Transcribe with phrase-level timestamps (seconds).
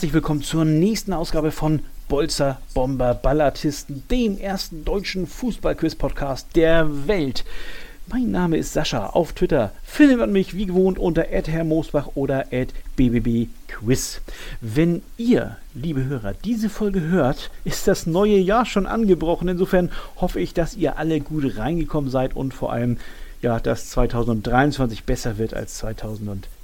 [0.00, 7.44] herzlich willkommen zur nächsten Ausgabe von Bolzer Bomber Ballatisten, dem ersten deutschen Fußballquiz-Podcast der Welt.
[8.06, 9.08] Mein Name ist Sascha.
[9.08, 12.46] Auf Twitter findet man mich wie gewohnt unter @herrmoosbach oder
[12.96, 14.22] @bbbquiz.
[14.62, 19.48] Wenn ihr, liebe Hörer, diese Folge hört, ist das neue Jahr schon angebrochen.
[19.48, 22.96] Insofern hoffe ich, dass ihr alle gut reingekommen seid und vor allem
[23.42, 26.59] ja, dass 2023 besser wird als 2022.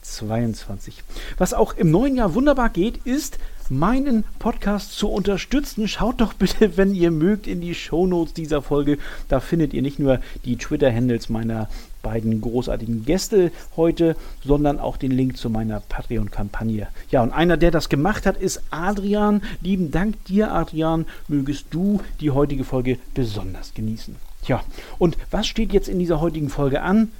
[1.38, 3.38] Was auch im neuen Jahr wunderbar geht, ist
[3.68, 5.88] meinen Podcast zu unterstützen.
[5.88, 8.98] Schaut doch bitte, wenn ihr mögt, in die Shownotes dieser Folge.
[9.28, 11.68] Da findet ihr nicht nur die Twitter-Handles meiner
[12.02, 16.86] beiden großartigen Gäste heute, sondern auch den Link zu meiner Patreon-Kampagne.
[17.10, 19.42] Ja, und einer, der das gemacht hat, ist Adrian.
[19.60, 21.06] Lieben Dank dir, Adrian.
[21.26, 24.14] Mögest du die heutige Folge besonders genießen.
[24.44, 24.62] Tja,
[24.98, 27.10] und was steht jetzt in dieser heutigen Folge an?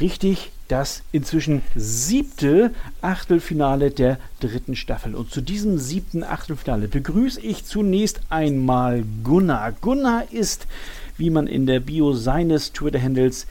[0.00, 5.14] Richtig, das inzwischen siebte Achtelfinale der dritten Staffel.
[5.14, 9.72] Und zu diesem siebten Achtelfinale begrüße ich zunächst einmal Gunnar.
[9.72, 10.66] Gunnar ist,
[11.16, 13.46] wie man in der Bio seines Twitter-Handles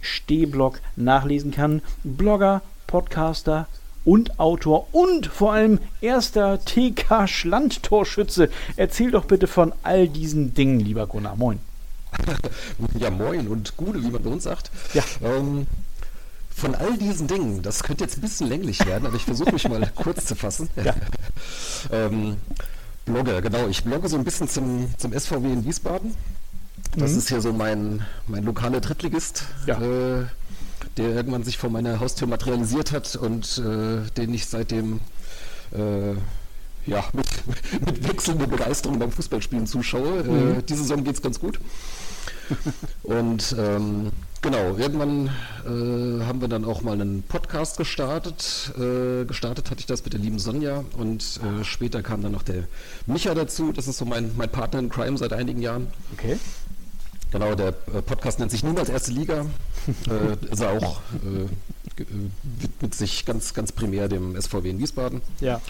[0.00, 3.68] Stehblock nachlesen kann, Blogger, Podcaster,
[4.04, 8.50] und Autor und vor allem erster TK-Schlandtorschütze.
[8.76, 11.36] Erzähl doch bitte von all diesen Dingen, lieber Gunnar.
[11.36, 11.58] Moin.
[12.98, 14.70] ja, moin und Gude, wie man bei uns sagt.
[14.92, 15.02] Ja.
[15.22, 15.66] Ähm,
[16.54, 19.68] von all diesen Dingen, das könnte jetzt ein bisschen länglich werden, aber ich versuche mich
[19.68, 20.68] mal kurz zu fassen.
[20.82, 20.94] Ja.
[21.90, 22.36] ähm,
[23.04, 23.66] Blogger, genau.
[23.68, 26.14] Ich blogge so ein bisschen zum, zum SVW in Wiesbaden.
[26.96, 27.18] Das mhm.
[27.18, 29.80] ist hier so mein, mein lokaler Drittligist, ja.
[29.80, 30.26] äh,
[30.96, 35.00] der irgendwann sich vor meiner Haustür materialisiert hat und äh, den ich seitdem
[35.72, 36.14] äh,
[36.86, 37.26] ja, mit,
[37.86, 40.20] mit wechselnder Begeisterung beim Fußballspielen zuschaue.
[40.20, 40.66] Äh, mhm.
[40.66, 41.58] Diese Saison geht es ganz gut.
[43.02, 44.12] Und ähm,
[44.44, 45.26] genau, irgendwann
[45.64, 48.72] äh, haben wir dann auch mal einen Podcast gestartet.
[48.78, 52.42] Äh, gestartet hatte ich das mit der lieben Sonja und äh, später kam dann noch
[52.42, 52.64] der
[53.06, 53.72] Micha dazu.
[53.72, 55.88] Das ist so mein, mein Partner in Crime seit einigen Jahren.
[56.12, 56.38] Okay.
[57.32, 59.46] Genau, der äh, Podcast nennt sich niemals Erste Liga.
[60.50, 61.00] ist er auch,
[61.96, 65.20] widmet sich ganz, ganz primär dem SVW in Wiesbaden.
[65.40, 65.60] Ja.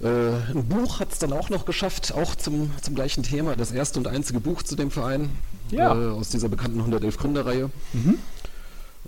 [0.00, 0.06] Äh,
[0.54, 3.56] ein Buch hat es dann auch noch geschafft, auch zum, zum gleichen Thema.
[3.56, 5.30] Das erste und einzige Buch zu dem Verein
[5.70, 5.94] ja.
[5.94, 7.70] äh, aus dieser bekannten 111 Gründerreihe.
[7.92, 8.18] Mhm.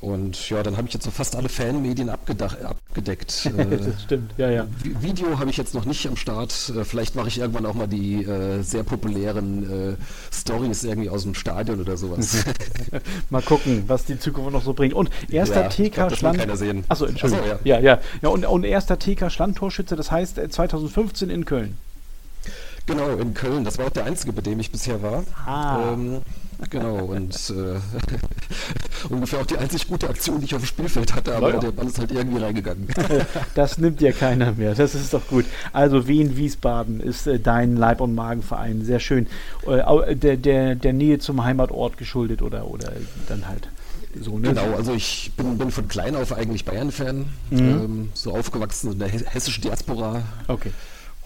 [0.01, 3.51] Und ja, dann habe ich jetzt so fast alle Fanmedien abgedeckt.
[3.61, 4.67] Äh, das stimmt, ja, ja.
[5.01, 6.73] Video habe ich jetzt noch nicht am Start.
[6.75, 9.97] Äh, vielleicht mache ich irgendwann auch mal die äh, sehr populären äh,
[10.33, 12.45] Stories irgendwie aus dem Stadion oder sowas.
[13.31, 14.95] mal gucken, was die Zukunft noch so bringt.
[14.95, 16.41] Und erster ja, TK Schland.
[16.89, 17.45] Achso, Entschuldigung.
[17.45, 17.79] Achso, ja.
[17.79, 18.01] ja, ja.
[18.23, 21.77] ja und, und erster TK Schlandtorschütze, das heißt 2015 in Köln.
[22.87, 23.65] Genau, in Köln.
[23.65, 25.25] Das war auch der einzige, bei dem ich bisher war.
[25.47, 25.93] Ah.
[25.93, 26.23] Ähm,
[26.69, 27.81] Genau, und äh,
[29.09, 31.59] ungefähr auch die einzig gute Aktion, die ich auf dem Spielfeld hatte, aber ja.
[31.59, 32.89] der Ball ist halt irgendwie reingegangen.
[33.55, 35.45] Das nimmt dir keiner mehr, das ist doch gut.
[35.73, 39.27] Also Wien Wiesbaden ist äh, dein Leib- und Magenverein, sehr schön.
[39.67, 42.93] Äh, der, der, der Nähe zum Heimatort geschuldet oder, oder
[43.29, 43.69] dann halt.
[44.21, 44.49] So, ne?
[44.49, 47.59] Genau, also ich bin, bin, von klein auf eigentlich Bayern-Fan, mhm.
[47.59, 50.23] ähm, so aufgewachsen in der hessischen Diaspora.
[50.49, 50.73] Okay.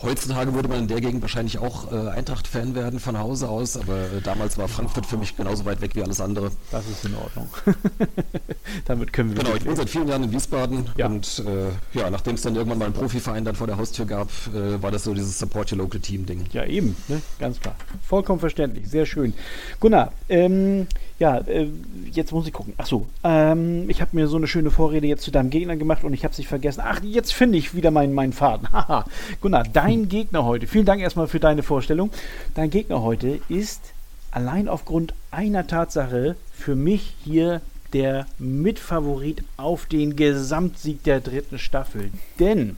[0.05, 3.97] Heutzutage würde man in der Gegend wahrscheinlich auch äh, Eintracht-Fan werden von Hause aus, aber
[3.97, 6.51] äh, damals war Frankfurt für mich genauso weit weg wie alles andere.
[6.71, 7.49] Das ist in Ordnung.
[8.85, 9.43] Damit können wir.
[9.43, 11.07] Genau, ich bin seit vielen Jahren in Wiesbaden ja.
[11.07, 14.29] und äh, ja, nachdem es dann irgendwann mal einen Profiverein dann vor der Haustür gab,
[14.55, 16.45] äh, war das so dieses Support Your Local Team Ding.
[16.53, 17.23] Ja, eben, ne?
[17.39, 17.75] ganz klar.
[18.07, 19.33] Vollkommen verständlich, sehr schön.
[19.81, 20.87] Gunnar, ähm,
[21.19, 21.69] ja, äh,
[22.11, 22.75] jetzt muss ich gucken.
[22.77, 26.13] Achso, ähm, ich habe mir so eine schöne Vorrede jetzt zu deinem Gegner gemacht und
[26.13, 26.83] ich habe es vergessen.
[26.85, 28.69] Ach, jetzt finde ich wieder meinen, meinen Faden.
[28.73, 29.05] Haha.
[29.41, 32.11] Gunnar, dein Gegner heute, vielen Dank erstmal für deine Vorstellung.
[32.55, 33.93] Dein Gegner heute ist
[34.33, 37.61] allein aufgrund einer Tatsache für mich hier
[37.93, 42.11] der Mitfavorit auf den Gesamtsieg der dritten Staffel.
[42.41, 42.77] Denn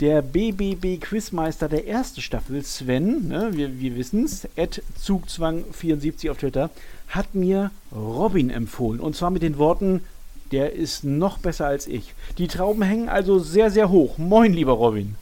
[0.00, 6.70] der BBB Quizmeister der ersten Staffel, Sven, ne, wir, wir wissen es, Zugzwang74 auf Twitter,
[7.12, 9.00] hat mir Robin empfohlen.
[9.00, 10.02] Und zwar mit den Worten,
[10.50, 12.14] der ist noch besser als ich.
[12.38, 14.18] Die Trauben hängen also sehr, sehr hoch.
[14.18, 15.16] Moin, lieber Robin.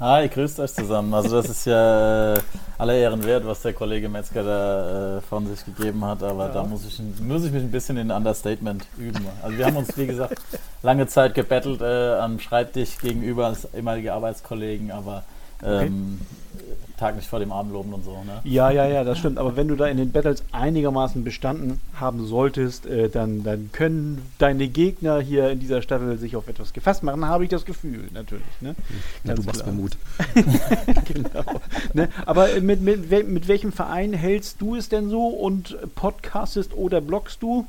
[0.00, 1.14] Hi, grüßt euch zusammen.
[1.14, 2.40] Also das ist ja äh,
[2.78, 6.52] aller Ehren wert, was der Kollege Metzger da äh, von sich gegeben hat, aber ja.
[6.52, 9.24] da muss ich, muss ich mich ein bisschen in Understatement üben.
[9.42, 10.40] Also wir haben uns, wie gesagt,
[10.82, 15.22] lange Zeit gebettelt äh, am Schreibtisch gegenüber als ehemalige Arbeitskollegen, aber
[15.62, 16.20] ähm,
[16.54, 16.73] okay.
[16.96, 18.12] Tag nicht vor dem Abend loben und so.
[18.24, 18.40] Ne?
[18.44, 19.38] Ja, ja, ja, das stimmt.
[19.38, 24.22] Aber wenn du da in den Battles einigermaßen bestanden haben solltest, äh, dann, dann können
[24.38, 28.08] deine Gegner hier in dieser Staffel sich auf etwas gefasst machen, habe ich das Gefühl,
[28.12, 28.44] natürlich.
[28.60, 28.76] Ne?
[29.24, 29.96] Ja, du machst mir Mut.
[31.04, 31.44] genau.
[31.94, 32.08] Ne?
[32.26, 37.42] Aber mit, mit, mit welchem Verein hältst du es denn so und podcastest oder bloggst
[37.42, 37.66] du?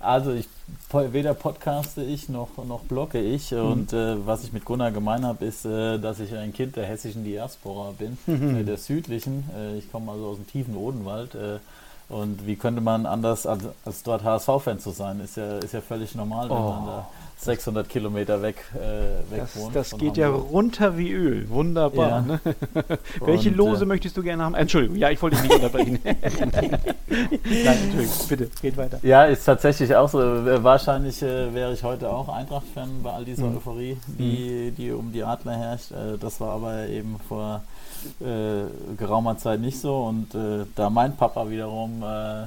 [0.00, 0.48] Also ich
[0.92, 3.52] weder podcaste ich noch, noch blogge ich.
[3.52, 3.58] Mhm.
[3.58, 6.86] Und äh, was ich mit Gunnar gemein habe, ist, äh, dass ich ein Kind der
[6.86, 8.56] hessischen Diaspora bin, mhm.
[8.56, 9.48] äh, der südlichen.
[9.56, 11.34] Äh, ich komme also aus dem tiefen Odenwald.
[11.34, 11.58] Äh,
[12.08, 15.20] und wie könnte man anders als, als dort HSV-Fan zu sein?
[15.20, 16.70] Ist ja, ist ja völlig normal, wenn oh.
[16.70, 17.08] man da
[17.40, 19.74] 600 Kilometer weg, äh, weg das, wohnt.
[19.74, 20.16] Das geht Hamburg.
[20.18, 21.48] ja runter wie Öl.
[21.48, 22.08] Wunderbar.
[22.08, 22.20] Ja.
[22.20, 22.40] Ne?
[23.20, 24.54] Welche Lose äh, möchtest du gerne haben?
[24.54, 25.98] Entschuldigung, ja, ich wollte dich nicht unterbrechen.
[26.04, 28.98] Nein, Entschuldigung, bitte, geht weiter.
[29.02, 30.20] Ja, ist tatsächlich auch so.
[30.20, 33.56] Äh, wahrscheinlich äh, wäre ich heute auch Eintracht-Fan bei all dieser mhm.
[33.56, 34.74] Euphorie, die, mhm.
[34.76, 35.92] die um die Adler herrscht.
[35.92, 37.62] Äh, das war aber eben vor
[38.20, 40.04] äh, geraumer Zeit nicht so.
[40.04, 42.46] Und äh, da mein Papa wiederum äh, äh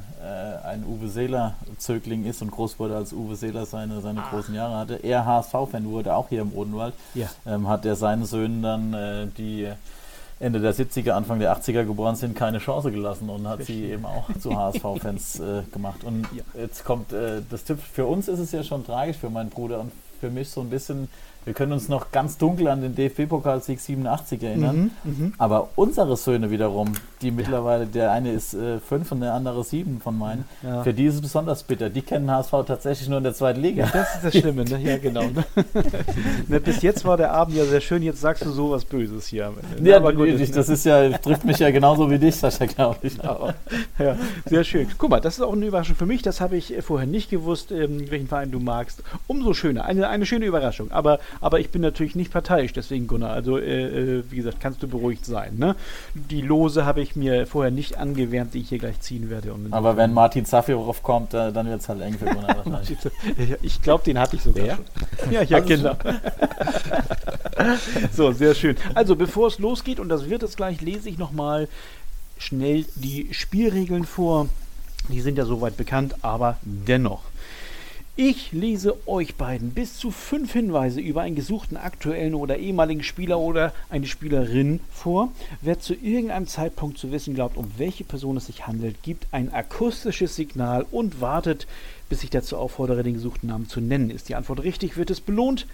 [0.63, 4.29] ein Uwe Seeler-Zögling ist und groß wurde, als Uwe Seeler seine, seine ah.
[4.29, 7.27] großen Jahre hatte, er HSV-Fan wurde, auch hier im Odenwald, ja.
[7.45, 9.67] ähm, hat er seinen Söhnen dann äh, die
[10.39, 14.05] Ende der 70er, Anfang der 80er geboren sind, keine Chance gelassen und hat sie eben
[14.05, 16.03] auch zu HSV-Fans äh, gemacht.
[16.03, 16.43] Und ja.
[16.61, 19.79] jetzt kommt äh, das Tipp, für uns ist es ja schon tragisch, für meinen Bruder
[19.79, 21.07] und für mich so ein bisschen
[21.45, 24.91] wir können uns noch ganz dunkel an den DFB-Pokalsieg 87 erinnern.
[25.03, 29.33] Mhm, mhm, Aber unsere Söhne wiederum, die mittlerweile, der eine ist äh, fünf und der
[29.33, 30.83] andere sieben von meinen, ja.
[30.83, 31.89] für die ist es besonders bitter.
[31.89, 33.85] Die kennen HSV tatsächlich nur in der zweiten Liga.
[33.85, 34.79] Ja, das ist das Schlimme, ne?
[34.81, 35.23] Ja, genau.
[35.23, 35.43] Ne?
[36.47, 39.53] ne, bis jetzt war der Abend ja sehr schön, jetzt sagst du sowas Böses hier
[39.77, 39.89] Ende.
[39.89, 42.97] Ja, aber gut, ich, das ist ja, trifft mich ja genauso wie dich, Sascha, glaube
[43.03, 43.17] ich.
[43.17, 43.51] Genau.
[43.99, 44.87] Ja, sehr schön.
[44.97, 46.21] Guck mal, das ist auch eine Überraschung für mich.
[46.21, 49.03] Das habe ich vorher nicht gewusst, ähm, welchen Verein du magst.
[49.27, 49.85] Umso schöner.
[49.85, 50.91] Eine, eine schöne Überraschung.
[50.91, 53.31] Aber aber ich bin natürlich nicht parteiisch, deswegen Gunnar.
[53.31, 55.55] Also, äh, äh, wie gesagt, kannst du beruhigt sein.
[55.57, 55.75] Ne?
[56.13, 59.53] Die Lose habe ich mir vorher nicht angewärmt, die ich hier gleich ziehen werde.
[59.71, 62.97] Aber wenn Martin Safirov kommt, äh, dann wird es halt eng für Gunnar wahrscheinlich.
[63.61, 64.75] ich glaube, den hatte ich sogar Wer?
[64.75, 65.31] schon.
[65.31, 65.95] Ja, ja, also genau.
[68.13, 68.75] so, sehr schön.
[68.93, 71.67] Also, bevor es losgeht, und das wird es gleich, lese ich nochmal
[72.37, 74.49] schnell die Spielregeln vor.
[75.09, 77.21] Die sind ja soweit bekannt, aber dennoch.
[78.15, 83.39] Ich lese euch beiden bis zu fünf Hinweise über einen gesuchten aktuellen oder ehemaligen Spieler
[83.39, 85.31] oder eine Spielerin vor.
[85.61, 89.51] Wer zu irgendeinem Zeitpunkt zu wissen glaubt, um welche Person es sich handelt, gibt ein
[89.51, 91.65] akustisches Signal und wartet,
[92.07, 94.11] bis ich dazu auffordere, den gesuchten Namen zu nennen.
[94.11, 95.65] Ist die Antwort richtig, wird es belohnt.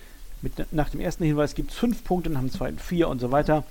[0.41, 3.33] Mit, nach dem ersten Hinweis gibt es fünf Punkte, nach dem zweiten vier und so
[3.33, 3.65] weiter.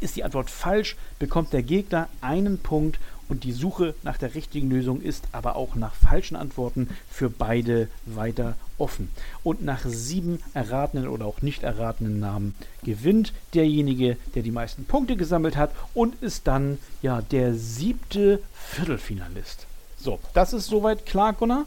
[0.00, 4.70] Ist die Antwort falsch, bekommt der Gegner einen Punkt und die Suche nach der richtigen
[4.70, 9.08] Lösung ist aber auch nach falschen Antworten für beide weiter offen.
[9.42, 15.16] Und nach sieben erratenen oder auch nicht erratenen Namen gewinnt derjenige, der die meisten Punkte
[15.16, 19.66] gesammelt hat und ist dann ja der siebte Viertelfinalist.
[19.98, 21.64] So, das ist soweit klar, Gunnar?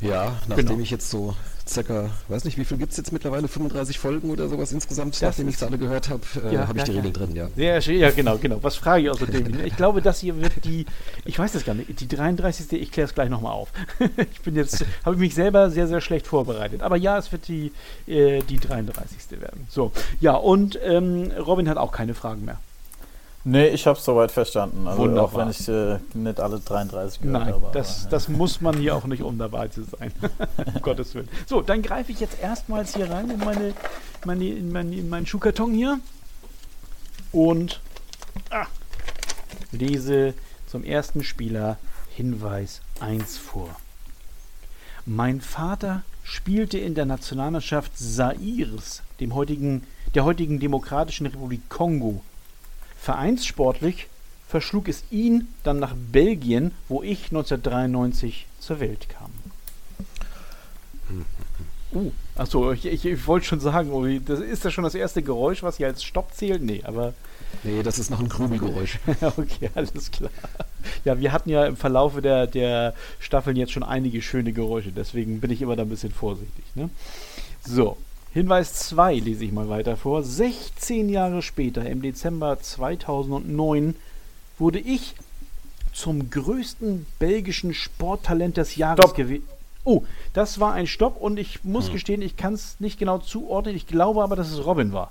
[0.00, 0.80] Ja, nachdem genau.
[0.80, 1.34] ich jetzt so
[1.68, 3.48] circa, weiß nicht, wie viel gibt es jetzt mittlerweile?
[3.48, 6.78] 35 Folgen oder sowas insgesamt, das nachdem ich es alle gehört habe, äh, ja, habe
[6.78, 7.48] ich die ja, Regeln drin, ja.
[7.56, 7.78] ja.
[7.78, 8.62] Ja, genau, genau.
[8.62, 9.60] Was frage ich außerdem?
[9.64, 10.86] ich glaube, das hier wird die,
[11.24, 12.72] ich weiß das gar nicht, die 33.
[12.80, 13.72] Ich kläre es gleich nochmal auf.
[14.32, 16.82] ich bin jetzt, habe ich mich selber sehr, sehr schlecht vorbereitet.
[16.82, 17.72] Aber ja, es wird die,
[18.06, 19.40] äh, die 33.
[19.40, 19.66] werden.
[19.68, 22.58] So, ja, und ähm, Robin hat auch keine Fragen mehr.
[23.44, 24.86] Nee, ich habe es soweit verstanden.
[24.86, 25.24] Also Wunderbar.
[25.24, 27.70] Auch wenn ich äh, nicht alle 33 gehört Nein, habe.
[27.72, 30.12] Das, aber, das muss man hier auch nicht, um dabei zu sein.
[30.74, 31.28] um Gottes Willen.
[31.46, 33.74] So, dann greife ich jetzt erstmals hier rein in, meine,
[34.24, 36.00] meine, in, meine, in meinen Schuhkarton hier
[37.32, 37.80] und
[38.50, 38.66] ah,
[39.72, 40.34] lese
[40.66, 41.78] zum ersten Spieler
[42.14, 43.68] Hinweis 1 vor.
[45.06, 52.20] Mein Vater spielte in der Nationalmannschaft Zaires, dem heutigen, der heutigen Demokratischen Republik Kongo,
[53.00, 54.08] Vereinssportlich
[54.48, 59.30] verschlug es ihn dann nach Belgien, wo ich 1993 zur Welt kam.
[61.92, 65.62] Uh, achso, ich, ich, ich wollte schon sagen, das ist das schon das erste Geräusch,
[65.62, 66.62] was hier als Stopp zählt?
[66.62, 67.14] Nee, aber.
[67.62, 68.98] Nee, das ist noch ein Krümelgeräusch.
[69.22, 70.30] okay, alles klar.
[71.04, 75.40] Ja, wir hatten ja im Verlaufe der, der Staffeln jetzt schon einige schöne Geräusche, deswegen
[75.40, 76.64] bin ich immer da ein bisschen vorsichtig.
[76.74, 76.90] Ne?
[77.66, 77.96] So,
[78.38, 80.22] Hinweis 2 lese ich mal weiter vor.
[80.22, 83.96] 16 Jahre später, im Dezember 2009,
[84.60, 85.16] wurde ich
[85.92, 89.42] zum größten belgischen Sporttalent des Jahres gewählt.
[89.82, 90.04] Oh,
[90.34, 91.94] das war ein Stopp und ich muss hm.
[91.94, 93.74] gestehen, ich kann es nicht genau zuordnen.
[93.74, 95.10] Ich glaube aber, dass es Robin war.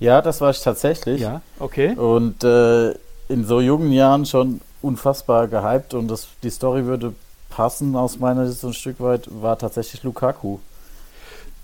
[0.00, 1.20] Ja, das war ich tatsächlich.
[1.20, 1.94] Ja, okay.
[1.96, 2.92] Und äh,
[3.28, 7.12] in so jungen Jahren schon unfassbar gehypt und das, die Story würde
[7.50, 10.60] passen aus meiner Sicht so ein Stück weit, war tatsächlich Lukaku.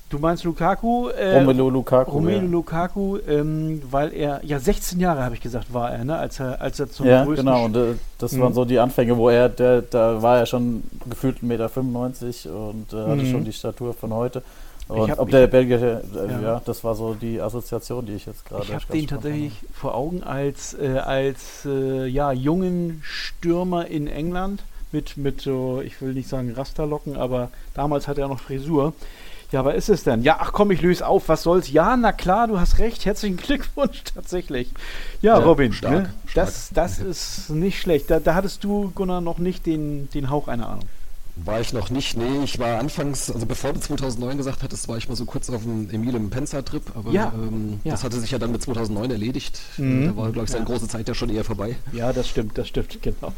[0.08, 1.08] Du meinst Lukaku?
[1.08, 2.10] Äh, Romelu Lukaku.
[2.12, 2.50] Romelu ja.
[2.50, 6.16] Lukaku, ähm, weil er, ja 16 Jahre habe ich gesagt, war er, ne?
[6.16, 7.46] als er, als er zum ja, größten...
[7.46, 8.40] Ja, genau, und äh, das mhm.
[8.40, 11.70] waren so die Anfänge, wo er, der, da war er schon gefühlt 1,95 Meter
[12.70, 13.30] und äh, hatte mhm.
[13.30, 14.42] schon die Statur von heute.
[14.88, 16.40] Und hab, ob der Belgier, äh, ja.
[16.40, 16.62] ja.
[16.64, 18.64] das war so die Assoziation, die ich jetzt gerade.
[18.64, 24.62] Ich habe den tatsächlich vor Augen als, äh, als äh, ja, jungen Stürmer in England
[24.90, 28.94] mit, mit so, ich will nicht sagen Rasterlocken, aber damals hatte er noch Frisur.
[29.50, 30.22] Ja, was ist es denn?
[30.22, 31.70] Ja, ach komm, ich löse auf, was soll's?
[31.70, 34.70] Ja, na klar, du hast recht, herzlichen Glückwunsch tatsächlich.
[35.22, 36.14] Ja, ja Robin, stark, ne?
[36.26, 36.46] stark.
[36.46, 38.10] das, das ist nicht schlecht.
[38.10, 40.88] Da, da hattest du, Gunnar, noch nicht den, den Hauch einer Ahnung.
[41.44, 44.96] War ich noch nicht, nee, ich war anfangs, also bevor du 2009 gesagt hattest, war
[44.96, 47.92] ich mal so kurz auf dem Emile Penzer-Trip, aber ja, ähm, ja.
[47.92, 49.60] das hatte sich ja dann mit 2009 erledigt.
[49.76, 50.06] Mhm.
[50.06, 50.70] Da war, glaube ich, seine ja.
[50.70, 51.76] große Zeit ja schon eher vorbei.
[51.92, 53.32] Ja, das stimmt, das stimmt, genau.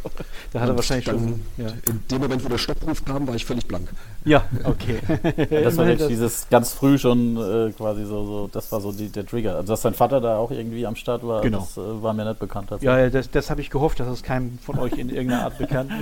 [0.52, 1.66] Da hat er wahrscheinlich dann, schon.
[1.86, 3.88] In dem Moment, wo der Stoppruf kam, war ich völlig blank.
[4.24, 4.98] Ja, okay.
[5.50, 9.08] das war wirklich dieses ganz früh schon äh, quasi so, so, das war so die,
[9.08, 9.56] der Trigger.
[9.56, 11.58] Also, dass dein Vater da auch irgendwie am Start war, genau.
[11.58, 12.70] das äh, war mir nicht bekannt.
[12.80, 15.58] Ja, ja, das, das habe ich gehofft, dass es keinem von euch in irgendeiner Art
[15.58, 15.92] bekannt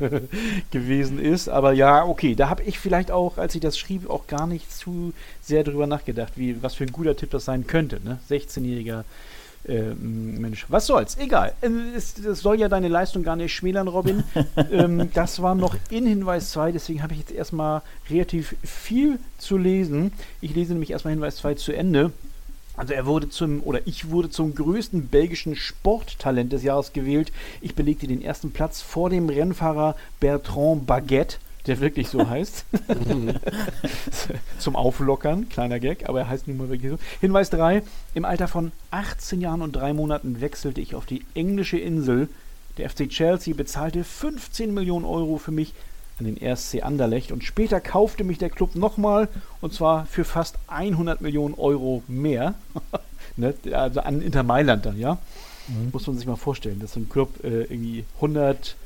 [0.70, 1.35] gewesen ist.
[1.48, 4.72] Aber ja, okay da habe ich vielleicht auch, als ich das schrieb, auch gar nicht
[4.72, 5.12] zu
[5.42, 8.00] sehr darüber nachgedacht, wie, was für ein guter Tipp das sein könnte.
[8.04, 8.18] Ne?
[8.30, 9.04] 16-jähriger
[9.66, 10.66] äh, Mensch.
[10.68, 11.52] Was soll's, egal.
[11.60, 14.24] Äh, es, es, soll ja deine Leistung gar nicht schmälern, Robin.
[14.70, 19.56] ähm, das war noch in Hinweis 2, deswegen habe ich jetzt erstmal relativ viel zu
[19.56, 20.12] lesen.
[20.40, 22.12] Ich lese nämlich erstmal Hinweis 2 zu Ende.
[22.76, 27.32] Also er wurde zum, oder ich wurde zum größten belgischen Sporttalent des Jahres gewählt.
[27.60, 32.64] Ich belegte den ersten Platz vor dem Rennfahrer Bertrand Baguette der wirklich so heißt.
[34.58, 36.98] Zum Auflockern, kleiner Gag, aber er heißt nun mal wirklich so.
[37.20, 37.82] Hinweis 3.
[38.14, 42.28] Im Alter von 18 Jahren und 3 Monaten wechselte ich auf die englische Insel.
[42.78, 45.72] Der FC Chelsea bezahlte 15 Millionen Euro für mich
[46.18, 49.28] an den RSC Anderlecht und später kaufte mich der Club nochmal
[49.60, 52.54] und zwar für fast 100 Millionen Euro mehr.
[53.36, 53.54] ne?
[53.72, 55.18] Also an Inter Mailand dann, ja.
[55.68, 55.90] Mhm.
[55.92, 58.76] Muss man sich mal vorstellen, dass so ein Club äh, irgendwie 100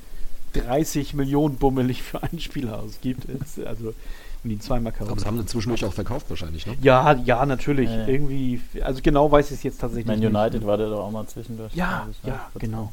[0.53, 3.27] 30 Millionen bummelig für ein Spieler ausgibt.
[3.65, 3.95] also
[4.43, 5.11] und ihn zweimal kaufen.
[5.11, 6.75] Aber sie haben ihn zwischendurch auch verkauft wahrscheinlich, ne?
[6.81, 7.91] Ja, ja, natürlich.
[7.91, 8.09] Ja, ja.
[8.09, 10.35] Irgendwie, also genau weiß ich es jetzt tatsächlich Man nicht.
[10.35, 11.75] United war der doch auch mal zwischendurch.
[11.75, 12.31] Ja, ich, ne?
[12.31, 12.91] ja, genau.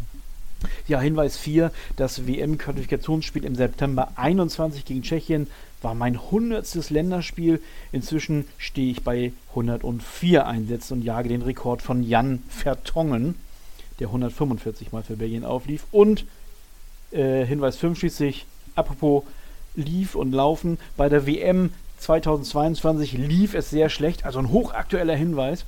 [0.88, 5.48] Ja, Hinweis 4, das WM-Qualifikationsspiel im September 21 gegen Tschechien
[5.82, 6.90] war mein 100.
[6.90, 7.62] Länderspiel.
[7.92, 13.36] Inzwischen stehe ich bei 104 Einsätzen und jage den Rekord von Jan Vertongen,
[14.00, 15.86] der 145 Mal für Belgien auflief.
[15.92, 16.26] Und
[17.12, 18.46] äh, Hinweis 5 schließlich,
[18.76, 19.24] apropos
[19.76, 25.66] lief und laufen, bei der WM 2022 lief es sehr schlecht, also ein hochaktueller Hinweis.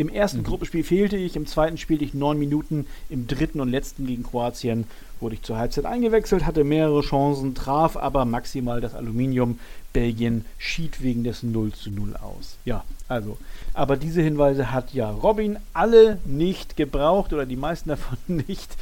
[0.00, 0.44] Im ersten mhm.
[0.44, 4.86] Gruppenspiel fehlte ich, im zweiten spielte ich neun Minuten, im dritten und letzten gegen Kroatien
[5.20, 9.58] wurde ich zur Halbzeit eingewechselt, hatte mehrere Chancen, traf aber maximal das Aluminium.
[9.92, 12.56] Belgien schied wegen des 0 zu 0 aus.
[12.64, 13.36] Ja, also,
[13.74, 18.16] aber diese Hinweise hat ja Robin alle nicht gebraucht oder die meisten davon
[18.48, 18.78] nicht.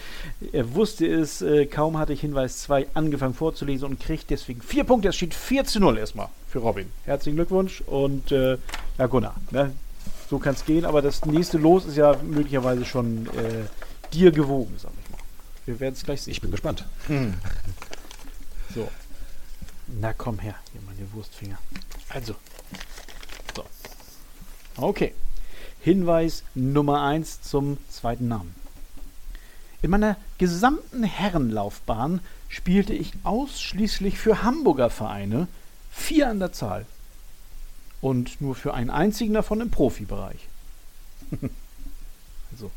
[0.53, 4.85] Er wusste es, äh, kaum hatte ich Hinweis 2 angefangen vorzulesen und kriegt deswegen vier
[4.85, 5.09] Punkte.
[5.09, 6.87] Es steht 4 zu 0 erstmal für Robin.
[7.07, 8.57] Herzlichen Glückwunsch und äh,
[8.99, 9.73] ja, Gunnar, ne?
[10.29, 13.65] So kann es gehen, aber das nächste Los ist ja möglicherweise schon äh,
[14.13, 15.19] dir gewogen, sag ich mal.
[15.67, 16.33] Wir werden es gleich sehen.
[16.33, 16.85] Ich bin gespannt.
[17.07, 17.35] Hm.
[18.75, 18.87] So.
[19.87, 21.59] Na komm her, hier meine Wurstfinger.
[22.11, 22.35] Also.
[23.57, 23.65] So.
[24.77, 25.15] Okay.
[25.81, 28.55] Hinweis Nummer 1 zum zweiten Namen.
[29.81, 35.49] In meiner gesamten Herrenlaufbahn spielte ich ausschließlich für Hamburger Vereine,
[35.91, 36.85] vier an der Zahl.
[38.01, 40.49] Und nur für einen einzigen davon im Profibereich.
[42.53, 42.71] also,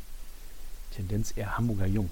[0.96, 2.10] Tendenz eher Hamburger Jung.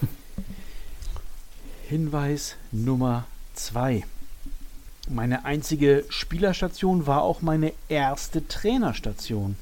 [1.88, 4.04] Hinweis Nummer 2.
[5.08, 9.56] Meine einzige Spielerstation war auch meine erste Trainerstation.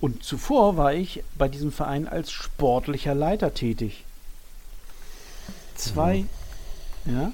[0.00, 4.04] Und zuvor war ich bei diesem Verein als sportlicher Leiter tätig.
[5.74, 6.24] Zwei.
[7.04, 7.14] Mhm.
[7.14, 7.32] Ja?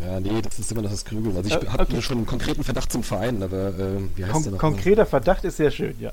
[0.00, 1.36] Ja, nee, das ist immer noch das Grübeln.
[1.36, 2.02] Also ich äh, habe okay.
[2.02, 4.58] schon einen konkreten Verdacht zum Verein, aber äh, wie heißt Kon der noch?
[4.58, 6.12] Konkreter Verdacht ist sehr schön, ja.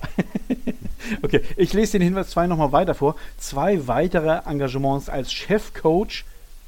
[1.22, 3.16] okay, ich lese den Hinweis 2 nochmal weiter vor.
[3.38, 6.24] Zwei weitere Engagements als Chefcoach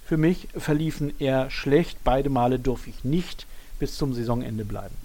[0.05, 1.97] für mich verliefen eher schlecht.
[2.03, 3.47] Beide Male durfte ich nicht
[3.79, 4.95] bis zum Saisonende bleiben.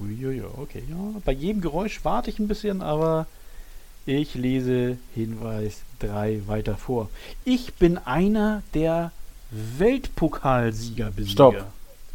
[0.00, 1.20] Uiuiui, okay, ja.
[1.24, 3.26] Bei jedem Geräusch warte ich ein bisschen, aber
[4.06, 7.08] ich lese Hinweis 3 weiter vor.
[7.44, 9.12] Ich bin einer der
[9.50, 11.54] Weltpokalsieger Stopp.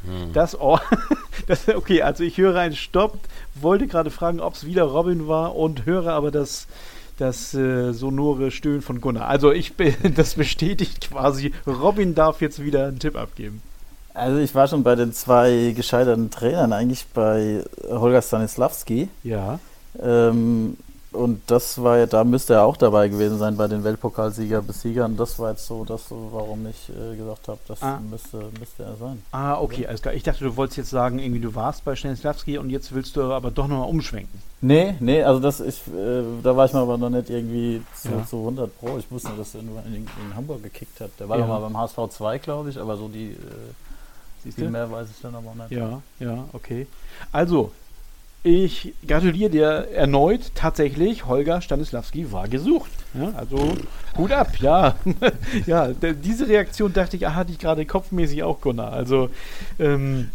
[0.06, 0.34] Hm.
[0.34, 0.79] Das, oh,
[1.48, 3.20] das, okay, also ich höre ein Stopp,
[3.56, 6.67] wollte gerade fragen, ob es wieder Robin war und höre aber das
[7.17, 9.27] das äh, sonore Stöhnen von Gunnar.
[9.27, 13.62] Also ich bin, das bestätigt quasi, Robin darf jetzt wieder einen Tipp abgeben.
[14.13, 19.10] Also ich war schon bei den zwei gescheiterten Trainern, eigentlich bei Holger Stanislavski.
[19.24, 19.60] Ja.
[20.01, 20.77] Ähm,
[21.18, 25.18] Und das war ja, da müsste er auch dabei gewesen sein bei den Weltpokalsieger Besiegern.
[25.18, 28.00] Das war jetzt so, das, warum ich äh, gesagt habe, das ah.
[28.10, 29.24] müsste, müsste er sein.
[29.32, 30.14] Ah, okay, alles klar.
[30.14, 33.24] Ich dachte, du wolltest jetzt sagen, irgendwie du warst bei Stanislavski und jetzt willst du
[33.24, 34.42] aber doch nochmal umschwenken.
[34.62, 38.10] Nee, nee, also das ich, äh, da war ich mir aber noch nicht irgendwie zu,
[38.10, 38.26] ja.
[38.26, 38.98] zu 100 Pro.
[38.98, 41.12] Ich wusste, dass er in, in, in Hamburg gekickt hat.
[41.20, 41.48] Der war ja.
[41.48, 45.36] mal beim HSV 2, glaube ich, aber so die, äh, viel mehr weiß ich dann
[45.36, 45.72] aber nicht.
[45.72, 46.88] Ja, ja, okay.
[47.32, 47.72] Also,
[48.48, 50.51] ich gratuliere dir erneut.
[50.56, 52.92] Tatsächlich, Holger Stanislawski war gesucht.
[53.13, 53.75] Ja, also
[54.18, 54.96] Hut ab, ja.
[55.66, 58.94] ja, diese Reaktion dachte ich, ah, hatte ich gerade kopfmäßig auch, Gunnar.
[58.94, 59.30] Also
[59.80, 60.30] ähm,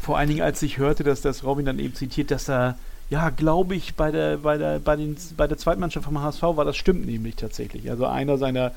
[0.00, 2.76] vor allen Dingen, als ich hörte, dass das Robin dann eben zitiert, dass er,
[3.08, 6.64] ja, glaube ich, bei der, bei der, bei den, bei der Zweitmannschaft vom HSV war,
[6.64, 7.90] das stimmt nämlich tatsächlich.
[7.90, 8.72] Also einer seiner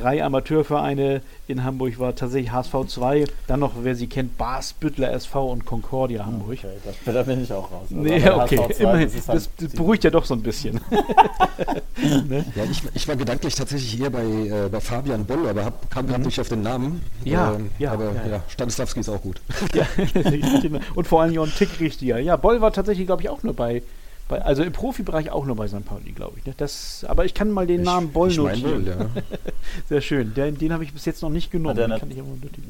[0.00, 5.52] drei Amateurvereine in Hamburg war tatsächlich HSV 2, dann noch, wer sie kennt, Basbüttler SV
[5.52, 6.58] und Concordia Hamburg.
[6.58, 7.86] Okay, da bin ich auch raus.
[7.90, 10.80] Also nee, okay, 2, immerhin, das, halt das beruhigt ja doch so ein bisschen.
[12.28, 12.44] ne?
[12.54, 16.06] Ja, ich, ich, war gedanklich tatsächlich eher bei, äh, bei Fabian Boll, aber hab, kam
[16.06, 16.26] gerade mhm.
[16.26, 17.02] nicht auf den Namen.
[17.24, 18.42] Ja, ähm, ja aber ja, ja.
[18.48, 19.40] Stanislavski ist auch gut.
[19.74, 19.86] ja,
[20.94, 22.18] und vor allem auch ein Tick richtiger.
[22.18, 23.82] Ja, Boll war tatsächlich, glaube ich, auch nur bei
[24.28, 25.84] bei, also im Profibereich auch nur bei St.
[25.84, 26.46] Pauli, glaube ich.
[26.46, 26.54] Ne?
[26.56, 28.84] Das, aber ich kann mal den ich, Namen Boll notieren.
[28.84, 29.06] Will, ja.
[29.88, 30.34] Sehr schön.
[30.34, 31.78] Den, den habe ich bis jetzt noch nicht genommen.
[31.80, 32.16] Hat der kann ich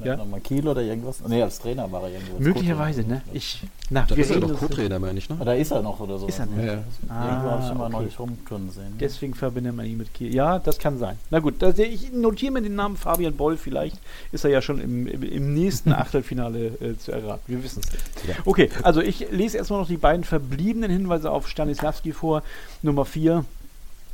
[0.04, 0.16] ja?
[0.16, 1.26] Nochmal Kiel oder irgendwas?
[1.26, 2.38] Nee, als Trainer war er irgendwo.
[2.38, 3.22] Möglicherweise, ne?
[3.32, 5.38] Ich, na, da ist er doch Co-Trainer, meine ich, ne?
[5.42, 6.26] Da ist er noch oder so.
[6.26, 6.58] Ist er nicht?
[6.58, 6.82] Ja, ja.
[7.08, 7.92] Ah, irgendwo habe ich schon mal okay.
[7.96, 8.90] neulich rumturnen sehen.
[8.90, 8.96] Ne?
[9.00, 10.34] Deswegen verbindet man ihn mit Kiel.
[10.34, 11.16] Ja, das kann sein.
[11.30, 13.56] Na gut, das, ich notiere mir den Namen Fabian Boll.
[13.56, 13.96] Vielleicht
[14.30, 17.42] ist er ja schon im, im, im nächsten Achtelfinale äh, zu erraten.
[17.46, 18.28] Wir wissen es.
[18.28, 18.34] Ja.
[18.44, 22.42] Okay, also ich lese erstmal noch die beiden verbliebenen Hinweise auf Stanislavski vor vor.
[22.82, 23.44] Nummer 4.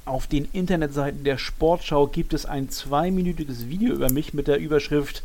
[0.05, 5.23] Auf den Internetseiten der Sportschau gibt es ein zweiminütiges Video über mich mit der Überschrift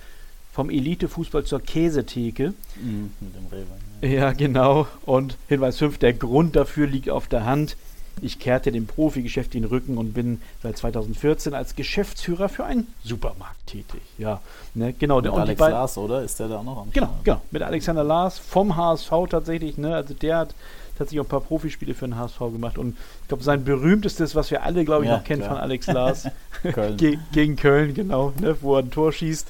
[0.53, 2.53] vom Elitefußball zur Käsetheke.
[2.81, 4.07] Mhm, mit dem Rehwein, ja.
[4.07, 4.87] ja, genau.
[5.05, 7.75] Und Hinweis 5, der Grund dafür liegt auf der Hand.
[8.21, 13.67] Ich kehrte dem Profigeschäft den Rücken und bin seit 2014 als Geschäftsführer für einen Supermarkt
[13.67, 14.01] tätig.
[14.17, 14.41] Ja,
[14.73, 15.21] ne, genau.
[15.21, 16.23] Mit Alex Lars, oder?
[16.23, 17.41] Ist der da auch noch am Genau, genau.
[17.51, 19.77] Mit Alexander Lars vom HSV tatsächlich.
[19.77, 19.93] Ne?
[19.93, 20.55] Also der hat
[20.97, 22.77] tatsächlich auch ein paar Profispiele für den HSV gemacht.
[22.77, 25.55] Und ich glaube, sein berühmtestes, was wir alle, glaube ich, ja, noch kennen klar.
[25.55, 26.27] von Alex Lars,
[26.73, 26.97] Köln.
[26.97, 29.47] Ge gegen Köln, genau, ne, wo er ein Tor schießt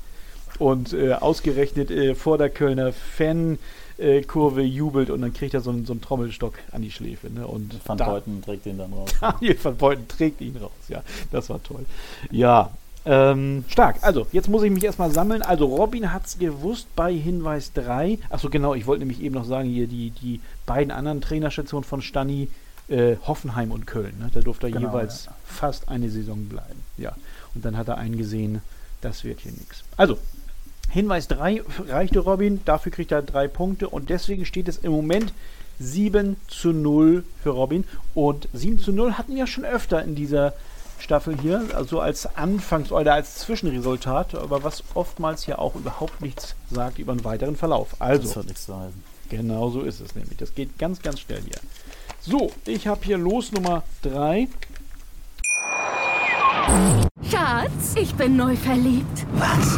[0.60, 5.86] und äh, ausgerechnet äh, vor der Kölner Fankurve jubelt und dann kriegt er so einen,
[5.86, 7.30] so einen Trommelstock an die Schläfe.
[7.30, 7.46] Ne?
[7.46, 9.10] Und Van Beuten trägt ihn dann raus.
[9.22, 11.04] Daniel Van Beuten trägt ihn raus, ja.
[11.32, 11.86] Das war toll.
[12.32, 12.72] Ja,
[13.08, 13.98] ähm, stark.
[14.02, 15.42] Also, jetzt muss ich mich erstmal sammeln.
[15.42, 18.20] Also, Robin hat es gewusst bei Hinweis 3.
[18.30, 22.02] Achso, genau, ich wollte nämlich eben noch sagen, hier die, die beiden anderen Trainerstationen von
[22.02, 22.50] Stani,
[22.90, 24.14] äh, Hoffenheim und Köln.
[24.20, 24.30] Ne?
[24.34, 25.36] Da durfte er genau, jeweils ja.
[25.46, 26.84] fast eine Saison bleiben.
[26.98, 27.16] Ja.
[27.56, 28.62] Und dann hat er eingesehen,
[29.00, 29.84] das wird hier nichts.
[29.96, 30.18] Also,
[30.90, 35.34] Hinweis 3 reichte Robin, dafür kriegt er drei Punkte und deswegen steht es im Moment
[35.80, 37.84] 7 zu 0 für Robin.
[38.14, 40.54] Und 7 zu 0 hatten wir schon öfter in dieser
[41.00, 46.56] Staffel hier, also als Anfangs- oder als Zwischenresultat, aber was oftmals ja auch überhaupt nichts
[46.72, 47.96] sagt über einen weiteren Verlauf.
[48.00, 49.04] Also, das hat nichts zu heißen.
[49.30, 50.38] Genau so ist es nämlich.
[50.38, 51.60] Das geht ganz, ganz schnell hier.
[52.22, 54.48] So, ich habe hier Los Nummer 3.
[57.30, 59.26] Schatz, ich bin neu verliebt.
[59.34, 59.78] Was?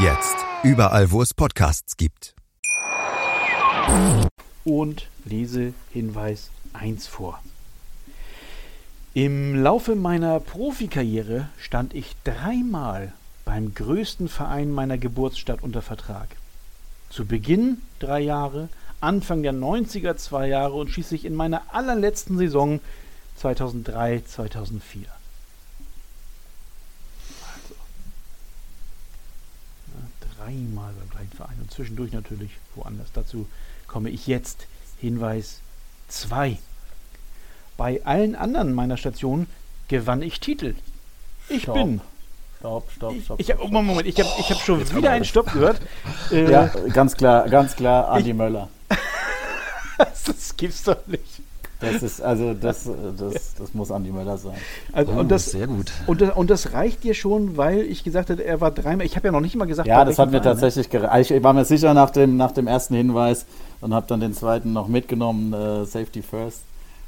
[0.00, 2.34] Jetzt überall, wo es Podcasts gibt.
[4.64, 7.40] Und lese Hinweis 1 vor.
[9.14, 13.12] Im Laufe meiner Profikarriere stand ich dreimal
[13.44, 16.28] beim größten Verein meiner Geburtsstadt unter Vertrag.
[17.10, 18.68] Zu Beginn drei Jahre,
[19.00, 22.80] Anfang der 90er zwei Jahre und schließlich in meiner allerletzten Saison
[23.36, 25.06] 2003, 2004.
[27.42, 27.74] Also,
[29.86, 33.08] ja, dreimal beim gleichen Verein und zwischendurch natürlich woanders.
[33.12, 33.46] Dazu
[33.86, 34.66] komme ich jetzt.
[35.00, 35.60] Hinweis
[36.08, 36.58] 2.
[37.76, 39.46] Bei allen anderen meiner Stationen
[39.88, 40.74] gewann ich Titel.
[41.48, 41.74] Ich Stopp.
[41.74, 42.00] bin
[42.58, 43.40] Stopp, stopp, stopp.
[43.40, 45.80] Ich, ich, oh, Moment, ich habe ich hab schon wieder einen Stopp gehört.
[46.30, 48.70] Äh, ja, ganz klar, ganz klar, Andi ich, Möller.
[49.98, 51.33] das gibt's doch nicht.
[51.92, 54.54] Das ist, also das, das, das muss Andi Möller sein.
[54.92, 55.92] Also, Oh, und das, sehr gut.
[56.06, 59.06] Und das, und das reicht dir schon, weil ich gesagt hatte, er war dreimal.
[59.06, 60.60] Ich habe ja noch nicht mal gesagt, Ja, das hat mir Verein, ne?
[60.60, 61.30] tatsächlich gereicht.
[61.30, 63.46] Ich war mir sicher nach dem, nach dem ersten Hinweis
[63.80, 66.60] und habe dann den zweiten noch mitgenommen, äh, Safety First.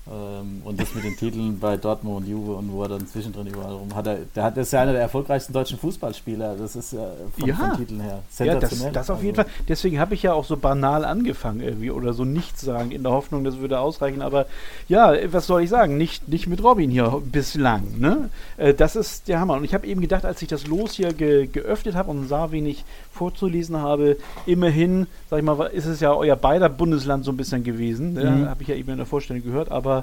[0.09, 3.49] Ähm, und das mit den Titeln bei Dortmund und Juve und wo er dann zwischendrin
[3.49, 4.07] überall rum hat.
[4.07, 6.55] Er, der hat, das ist ja einer der erfolgreichsten deutschen Fußballspieler.
[6.57, 7.55] Das ist ja von, Ja.
[7.57, 8.23] von Titeln her.
[8.39, 8.93] Ja, das, sensationell.
[8.93, 9.65] das auf jeden Also, Fall.
[9.69, 13.11] Deswegen habe ich ja auch so banal angefangen irgendwie oder so nichts sagen, in der
[13.13, 14.23] Hoffnung, das würde ausreichen.
[14.23, 14.47] Aber
[14.89, 15.97] ja, was soll ich sagen?
[15.97, 17.99] Nicht, nicht mit Robin hier bislang.
[17.99, 18.31] Ne?
[18.59, 19.55] Äh, Das ist der Hammer.
[19.55, 22.53] Und ich habe eben gedacht, als ich das Los hier ge geöffnet habe und sah,
[22.53, 24.17] wen ich vorzulesen habe,
[24.47, 28.13] immerhin, sag ich mal, ist es ja euer beider Bundesland so ein bisschen gewesen.
[28.13, 28.31] Ne?
[28.31, 28.49] Mhm.
[28.49, 29.71] Habe ich ja eben in der Vorstellung gehört.
[29.71, 29.96] Aber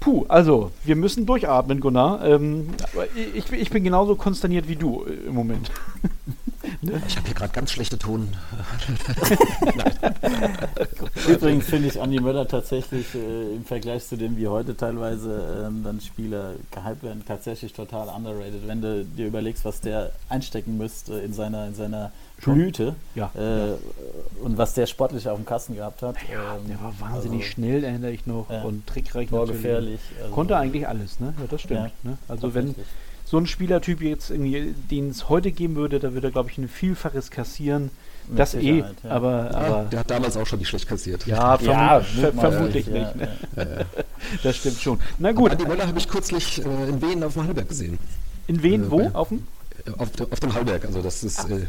[0.00, 2.24] puh, also, wir müssen durchatmen, Gunnar.
[2.24, 5.70] Ähm, aber ich, ich bin genauso konsterniert wie du äh, im Moment.
[7.06, 8.28] Ich habe hier gerade ganz schlechte Ton.
[11.28, 15.82] Übrigens finde ich Andi Möller tatsächlich äh, im Vergleich zu dem, wie heute teilweise ähm,
[15.84, 18.66] dann Spieler gehypt werden, tatsächlich total underrated.
[18.66, 23.30] Wenn du dir überlegst, was der einstecken müsste in seiner, in seiner Blüte Ja.
[23.34, 23.72] äh,
[24.42, 26.16] und was der sportlich auf dem Kasten gehabt hat.
[26.32, 28.62] Ja, ähm, der war wahnsinnig also schnell, erinnere ich noch, Ja.
[28.62, 29.48] und trickreich natürlich.
[29.48, 30.00] torgefährlich.
[30.22, 31.34] Also, Konnte eigentlich alles, ne?
[31.38, 31.80] Ja, das stimmt.
[32.04, 32.18] Ja, ne?
[32.28, 32.74] Also wenn
[33.24, 36.58] so ein Spielertyp jetzt irgendwie, den es heute geben würde, da würde er, glaube ich,
[36.58, 37.90] ein Vielfaches kassieren.
[38.28, 39.10] Mit das eh, Sicherheit, ja.
[39.10, 41.26] aber, aber Der hat damals auch schon nicht schlecht kassiert.
[41.26, 43.16] ja, vermu Ja, ver vermutlich ja, nicht.
[43.16, 43.28] Ne?
[43.56, 43.64] ja.
[44.42, 45.00] Das stimmt schon.
[45.18, 45.52] Na Gut.
[45.52, 47.98] Andi Möller habe ich kürzlich äh, in Wien auf dem Hallberg gesehen.
[48.48, 48.96] in wen, äh, wo?
[48.98, 49.46] bei- Auf dem?
[49.86, 50.84] Äh, Auf, auf dem Hallberg.
[50.84, 51.48] Also das ist.
[51.48, 51.66] Äh,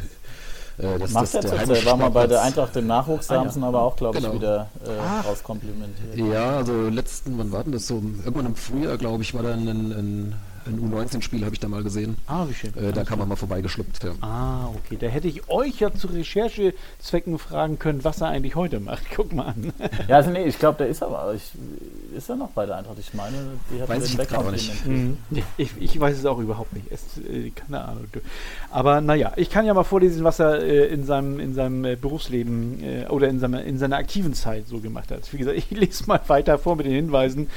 [0.78, 2.42] äh, das, Macht das, der jetzt, war mal bei der.
[2.44, 3.52] Eintracht im Nachwuchs, da Ah, haben ja.
[3.52, 4.36] sie aber auch, glaube ich, Genau.
[4.36, 5.26] wieder äh, Ach.
[5.26, 6.16] rauskomplimentiert.
[6.18, 7.96] Ja, also letzten, wann war denn das so?
[7.96, 10.36] Irgendwann im Frühjahr, glaube ich, war da ein, ein,
[10.68, 12.18] ein U19-Spiel, habe ich da mal gesehen.
[12.28, 12.76] Ah, wie schön.
[12.76, 14.04] Äh, da kam man mal vorbeigeschluppt.
[14.04, 14.12] Ja.
[14.22, 14.98] Ah, okay.
[15.00, 19.04] Da hätte ich euch ja zu Recherchezwecken fragen können, was er eigentlich heute macht.
[19.16, 19.74] Guck mal an.
[20.08, 21.52] Ja, also nee, ich glaube, der ist aber, ich,
[22.16, 22.98] ist er noch bei der Eintracht?
[23.00, 23.38] Ich meine,
[23.72, 24.70] die hat Weiß den ich gerade nicht.
[24.70, 25.18] wegkomplimentiert.
[25.58, 26.88] Ich, ich weiß es auch überhaupt nicht.
[26.92, 28.06] Es, äh, keine Ahnung.
[28.72, 31.96] Aber naja, ich kann ja mal vorlesen, was er äh, in seinem, in seinem äh,
[31.96, 35.32] Berufsleben äh, oder in seiner, in seiner aktiven Zeit so gemacht hat.
[35.34, 37.50] Wie gesagt, ich lese mal weiter vor mit den Hinweisen.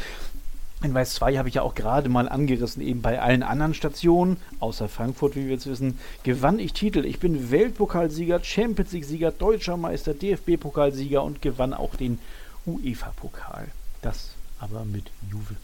[0.83, 4.89] Hinweis 2 habe ich ja auch gerade mal angerissen, eben bei allen anderen Stationen, außer
[4.89, 7.05] Frankfurt, wie wir jetzt wissen, gewann ich Titel.
[7.05, 12.19] Ich bin Weltpokalsieger, Champions League-Sieger, Deutscher Meister, DFB-Pokalsieger und gewann auch den
[12.67, 13.69] UEFA-Pokal.
[14.01, 15.57] Das aber mit Juve.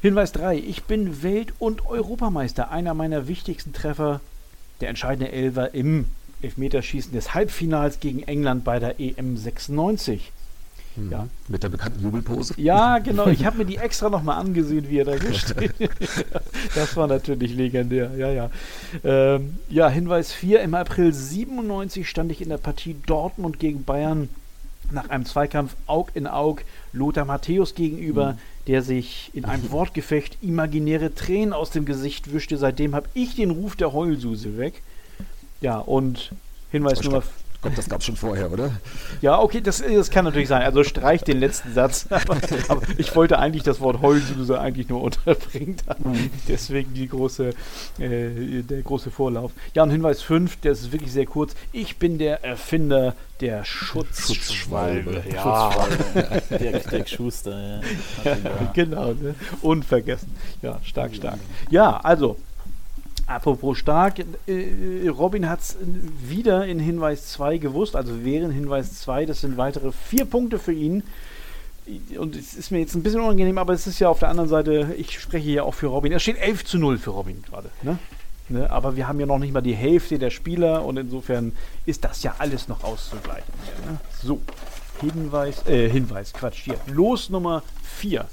[0.00, 0.56] Hinweis 3.
[0.56, 2.70] Ich bin Welt- und Europameister.
[2.70, 4.20] Einer meiner wichtigsten Treffer,
[4.80, 6.06] der entscheidende Elfer im
[6.42, 10.32] Elfmeterschießen des Halbfinals gegen England bei der EM 96.
[11.10, 11.26] Ja.
[11.48, 12.54] Mit der bekannten Jubelpose.
[12.58, 13.26] Ja, genau.
[13.28, 15.72] Ich habe mir die extra nochmal angesehen, wie er da so steht.
[16.74, 18.10] das war natürlich legendär.
[18.16, 18.50] Ja, ja.
[19.02, 20.60] Ähm, ja, Hinweis 4.
[20.60, 24.28] Im April 97 stand ich in der Partie Dortmund gegen Bayern
[24.90, 31.14] nach einem Zweikampf Aug in Aug Lothar Matthäus gegenüber, der sich in einem Wortgefecht imaginäre
[31.14, 32.58] Tränen aus dem Gesicht wischte.
[32.58, 34.82] Seitdem habe ich den Ruf der Heulsuse weg.
[35.62, 36.32] Ja, und
[36.70, 37.22] Hinweis Nummer
[37.62, 38.72] Gott, das gab es schon vorher, oder?
[39.20, 40.62] ja, okay, das, das kann natürlich sein.
[40.62, 42.06] Also streich den letzten Satz.
[42.10, 42.36] Aber,
[42.68, 45.76] aber ich wollte eigentlich das Wort Heulsuse eigentlich nur unterbringen.
[46.48, 47.50] Deswegen die große,
[48.00, 49.52] äh, der große Vorlauf.
[49.74, 51.54] Ja, und Hinweis 5, der ist wirklich sehr kurz.
[51.72, 55.22] Ich bin der Erfinder der Schutzschwalbe.
[55.32, 56.42] Ja, Schutzschwalbe.
[56.58, 57.80] Dirk, Dirk Schuster,
[58.24, 58.32] ja.
[58.42, 59.12] Da- genau.
[59.12, 59.36] Ne?
[59.60, 60.34] Unvergessen.
[60.62, 61.38] Ja, stark, stark.
[61.70, 62.36] Ja, also,
[63.26, 65.76] apropos stark, äh, Robin hat es
[66.26, 70.72] wieder in Hinweis 2 gewusst, also während Hinweis 2, das sind weitere vier Punkte für
[70.72, 71.02] ihn.
[72.16, 74.48] Und es ist mir jetzt ein bisschen unangenehm, aber es ist ja auf der anderen
[74.48, 76.12] Seite, ich spreche ja auch für Robin.
[76.12, 77.70] Es steht 11 zu 0 für Robin gerade.
[77.82, 77.98] Ne?
[78.48, 78.70] Ne?
[78.70, 81.52] Aber wir haben ja noch nicht mal die Hälfte der Spieler und insofern
[81.86, 83.52] ist das ja alles noch auszugleichen.
[83.88, 83.98] Ne?
[84.22, 84.40] So,
[85.00, 86.76] Hinweis, äh, Hinweis, Quatsch, hier.
[86.86, 88.26] Los Nummer 4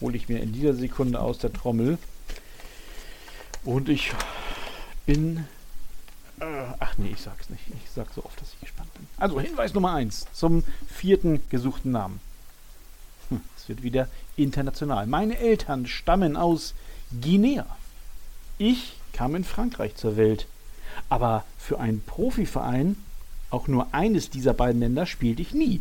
[0.00, 1.98] hole ich mir in dieser Sekunde aus der Trommel.
[3.64, 4.12] Und ich
[5.06, 5.46] bin.
[6.40, 6.44] Äh,
[6.80, 7.62] ach nee, ich sag's nicht.
[7.68, 9.06] Ich sag so oft, dass ich gespannt bin.
[9.18, 12.20] Also Hinweis Nummer 1 zum vierten gesuchten Namen.
[13.28, 15.06] Hm, Es wird wieder international.
[15.06, 16.74] Meine Eltern stammen aus
[17.20, 17.66] Guinea.
[18.58, 20.46] Ich kam in Frankreich zur Welt.
[21.08, 22.96] Aber für einen Profiverein,
[23.50, 25.80] auch nur eines dieser beiden Länder, spielte ich nie.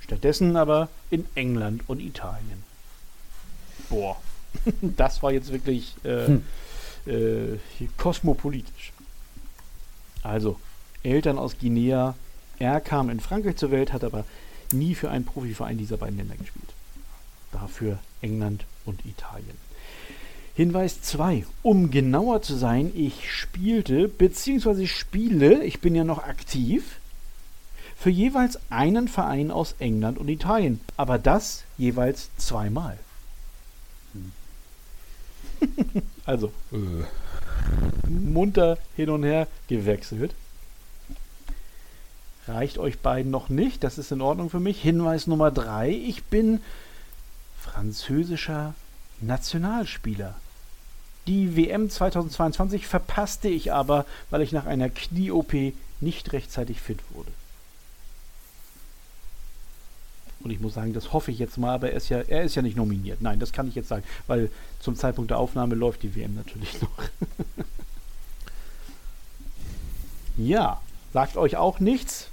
[0.00, 2.64] Stattdessen aber in England und Italien.
[3.90, 4.16] Boah,
[4.80, 6.38] das war jetzt wirklich äh,
[7.08, 7.58] äh,
[7.96, 8.92] kosmopolitisch.
[10.22, 10.58] Also,
[11.02, 12.14] Eltern aus Guinea,
[12.58, 14.24] er kam in Frankreich zur Welt, hat aber
[14.72, 16.68] nie für einen Profiverein dieser beiden Länder gespielt.
[17.52, 19.56] Dafür England und Italien.
[20.54, 21.46] Hinweis 2.
[21.62, 24.86] Um genauer zu sein, ich spielte bzw.
[24.86, 26.98] spiele, ich bin ja noch aktiv,
[27.96, 30.80] für jeweils einen Verein aus England und Italien.
[30.96, 32.98] Aber das jeweils zweimal.
[36.24, 38.08] also, äh.
[38.08, 40.34] munter hin und her gewechselt.
[42.46, 44.80] Reicht euch beiden noch nicht, das ist in Ordnung für mich.
[44.80, 46.60] Hinweis Nummer drei: Ich bin
[47.60, 48.74] französischer
[49.20, 50.34] Nationalspieler.
[51.26, 57.30] Die WM 2022 verpasste ich aber, weil ich nach einer Knie-OP nicht rechtzeitig fit wurde.
[60.48, 62.54] Und ich muss sagen, das hoffe ich jetzt mal, aber er ist ja, er ist
[62.54, 63.20] ja nicht nominiert.
[63.20, 66.80] Nein, das kann ich jetzt sagen, weil zum Zeitpunkt der Aufnahme läuft die WM natürlich
[66.80, 66.98] noch.
[70.38, 70.80] ja,
[71.12, 72.28] sagt euch auch nichts.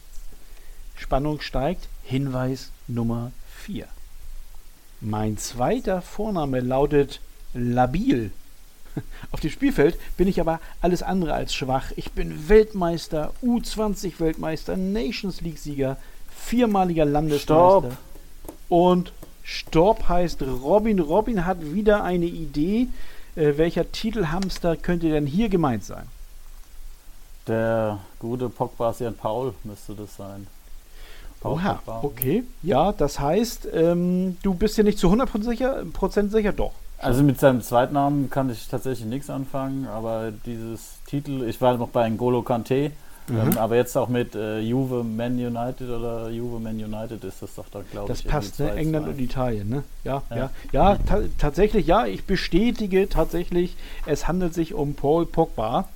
[0.95, 1.89] Spannung steigt.
[2.05, 3.85] Hinweis Nummer 4.
[5.01, 7.19] Mein zweiter Vorname lautet
[7.53, 8.31] Labil.
[9.31, 11.91] Auf dem Spielfeld bin ich aber alles andere als schwach.
[11.97, 15.97] Ich bin Weltmeister, U20-Weltmeister, Nations League-Sieger,
[16.45, 17.91] viermaliger Landesmeister.
[17.91, 17.97] Stopp.
[18.69, 20.99] Und Stopp heißt Robin.
[20.99, 22.87] Robin hat wieder eine Idee.
[23.35, 26.07] Äh, welcher Titelhamster könnte denn hier gemeint sein?
[27.47, 30.47] Der gute Pogba Jan Paul müsste das sein.
[31.41, 31.99] Paul Oha, Pogba.
[32.01, 32.43] okay.
[32.63, 36.53] Ja, das heißt, ähm, du bist dir nicht zu 100% sicher, Prozent sicher?
[36.53, 36.71] Doch.
[36.97, 41.89] Also mit seinem Zweitnamen kann ich tatsächlich nichts anfangen, aber dieses Titel, ich war noch
[41.89, 42.91] bei N'Golo Kante,
[43.27, 43.37] Mhm.
[43.37, 47.55] Ähm, aber jetzt auch mit äh, Juve Man United oder Juve Man United ist das
[47.55, 48.21] doch da, glaube ich.
[48.21, 48.73] Das passt, ne?
[48.73, 49.83] England und Italien, ne?
[50.03, 50.35] Ja, ja.
[50.35, 55.89] Ja, ja ta tatsächlich, ja, ich bestätige tatsächlich, es handelt sich um Paul Pogba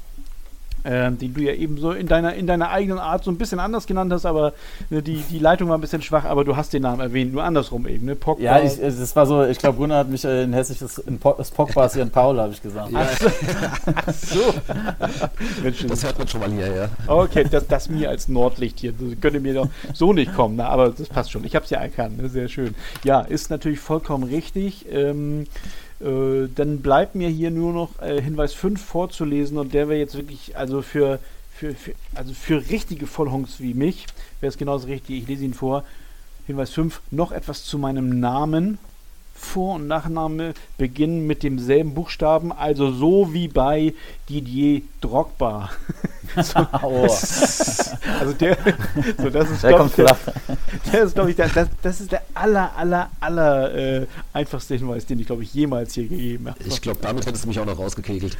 [0.83, 3.59] äh, den du ja eben so in deiner, in deiner eigenen Art so ein bisschen
[3.59, 4.53] anders genannt hast, aber
[4.89, 7.43] ne, die, die Leitung war ein bisschen schwach, aber du hast den Namen erwähnt, nur
[7.43, 8.15] andersrum eben, ne?
[8.15, 8.43] Pogba.
[8.43, 11.19] Ja, ich, es war so, ich glaube, Gunnar hat mich äh, in Hessisch das, in
[11.19, 12.91] po, das Pogba ist Jan Paul, habe ich gesagt.
[12.91, 13.07] Ja.
[13.95, 14.53] Ach so.
[15.87, 16.89] das hört man schon mal hier, ja.
[17.07, 20.69] Okay, das, das mir als Nordlicht hier, das könnte mir doch so nicht kommen, na,
[20.69, 21.43] aber das passt schon.
[21.43, 22.29] Ich habe es ja erkannt, ne?
[22.29, 22.75] sehr schön.
[23.03, 24.85] Ja, ist natürlich vollkommen richtig.
[24.91, 25.45] Ähm,
[26.01, 30.15] äh, dann bleibt mir hier nur noch äh, Hinweis 5 vorzulesen und der wäre jetzt
[30.15, 31.19] wirklich, also für,
[31.53, 34.05] für, für, also für richtige Vollhongs wie mich,
[34.39, 35.23] wäre es genauso richtig.
[35.23, 35.83] Ich lese ihn vor.
[36.47, 38.79] Hinweis 5, noch etwas zu meinem Namen.
[39.35, 43.93] Vor- und Nachname beginnen mit demselben Buchstaben, also so wie bei
[44.29, 45.69] Didier Drogba.
[46.43, 47.01] so, oh.
[47.03, 48.57] also der,
[49.17, 50.17] so das ist, der kommt flach.
[50.91, 55.05] Der ist, glaube ich, der, das, das ist der aller, aller, aller äh, einfachste Hinweis,
[55.05, 56.59] den ich, glaube ich, jemals hier gegeben habe.
[56.65, 58.37] Ich glaube, damit hättest du mich auch noch rausgekegelt.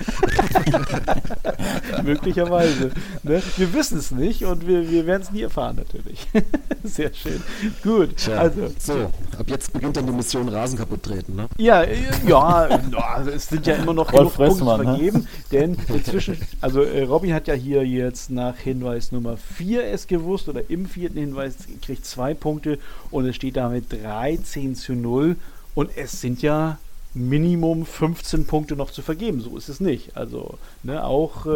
[2.04, 2.92] Möglicherweise.
[3.24, 3.42] Ne?
[3.58, 6.28] Wir wissen es nicht und wir, wir werden es nie erfahren, natürlich.
[6.84, 7.42] Sehr schön.
[7.84, 8.18] Gut.
[8.18, 8.72] Tja, also.
[8.78, 11.48] So, ab jetzt beginnt dann die Mission Rasen kaputt treten, ne?
[11.58, 11.98] Ja, äh,
[12.28, 12.68] ja,
[13.16, 14.84] also es sind ja immer noch genug Punkte ne?
[14.84, 20.08] vergeben, denn inzwischen, also äh, Robin hat ja hier jetzt nach Hinweis Nummer 4 es
[20.08, 22.80] gewusst oder im vierten Hinweis kriegt zwei Punkte
[23.12, 25.36] und es steht damit 13 zu 0
[25.76, 26.78] und es sind ja
[27.14, 29.42] Minimum 15 Punkte noch zu vergeben.
[29.42, 30.16] So ist es nicht.
[30.16, 31.50] Also, ne, auch, äh,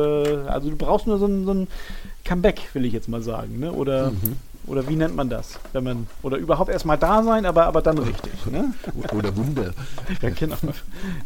[0.47, 1.67] also du brauchst nur so ein, so ein,
[2.25, 3.71] Comeback, will ich jetzt mal sagen, ne?
[3.71, 4.37] Oder, mhm.
[4.65, 5.59] Oder wie nennt man das?
[5.73, 8.45] Wenn man, oder überhaupt erstmal da sein, aber, aber dann richtig.
[8.45, 8.73] Ne?
[9.13, 9.73] Oder Wunder.
[10.21, 10.55] ja, genau.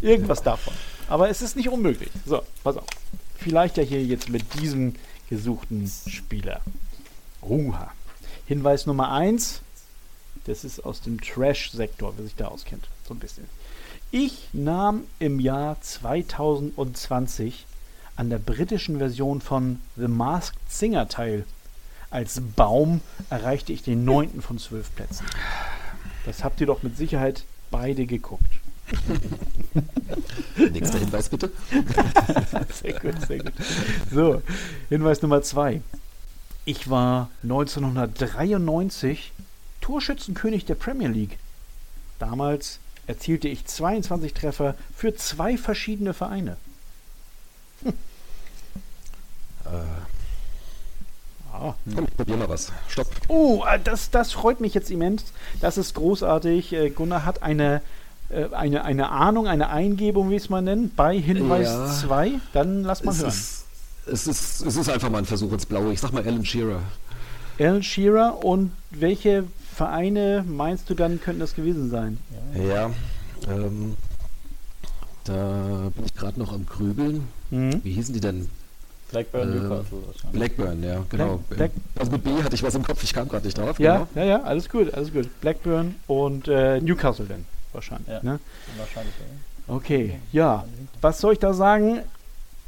[0.02, 0.74] Irgendwas davon.
[1.08, 2.10] Aber es ist nicht unmöglich.
[2.26, 2.88] So, pass auf.
[3.36, 4.96] Vielleicht ja hier jetzt mit diesem
[5.30, 6.62] gesuchten Spieler.
[7.42, 7.92] Uha.
[8.48, 9.62] Hinweis Nummer 1.
[10.46, 12.88] Das ist aus dem Trash-Sektor, wer sich da auskennt.
[13.08, 13.46] So ein bisschen.
[14.10, 17.66] Ich nahm im Jahr 2020
[18.16, 21.46] an der britischen Version von The Masked Singer teil.
[22.10, 25.26] Als Baum erreichte ich den neunten von zwölf Plätzen.
[26.26, 28.52] Das habt ihr doch mit Sicherheit beide geguckt.
[30.58, 31.52] Nächster Hinweis bitte.
[32.74, 33.54] sehr gut, sehr gut.
[34.12, 34.42] So,
[34.90, 35.82] Hinweis Nummer zwei.
[36.64, 39.34] Ich war 1993
[39.82, 41.38] Torschützenkönig der Premier League.
[42.20, 46.58] Damals erzielte ich 22 Treffer für zwei verschiedene Vereine.
[47.84, 47.94] Hm.
[49.66, 50.17] Äh.
[51.96, 52.72] Komm, ich probier mal was.
[52.88, 53.08] Stopp.
[53.28, 55.26] Oh, äh, das, das freut mich jetzt immens.
[55.62, 56.74] Das ist großartig.
[56.74, 57.82] Äh, Gunnar hat eine
[58.30, 62.84] äh, eine, eine Ahnung, eine Eingebung, wie es man nennt, bei Hinweis 2, ja, dann
[62.84, 63.30] lass mal es hören.
[63.30, 63.66] Ist,
[64.06, 65.94] es, ist, es ist einfach mal ein Versuch ins Blaue.
[65.94, 66.82] Ich sag mal Alan Shearer.
[67.60, 72.18] Alan Shearer und welche Vereine meinst du dann könnten das gewesen sein?
[72.54, 72.92] Ja,
[73.50, 73.96] ähm,
[75.24, 77.28] da bin ich gerade noch am Grübeln.
[77.50, 77.82] Mhm.
[77.84, 78.50] Wie hießen die denn?
[79.12, 80.32] Blackburn, äh, Newcastle wahrscheinlich.
[80.32, 81.38] Blackburn, ja, genau.
[81.50, 83.80] Black, Black also mit B hatte ich was im Kopf, ich kam gerade nicht drauf.
[83.80, 84.26] Ja, genau.
[84.26, 85.30] ja, ja, alles gut, alles gut.
[85.42, 88.08] Blackburn und äh, Newcastle denn wahrscheinlich.
[88.08, 88.40] Ja, ne?
[88.78, 89.14] wahrscheinlich.
[89.68, 89.74] Ja.
[89.74, 90.66] Okay, ja.
[91.02, 92.00] Was soll ich da sagen?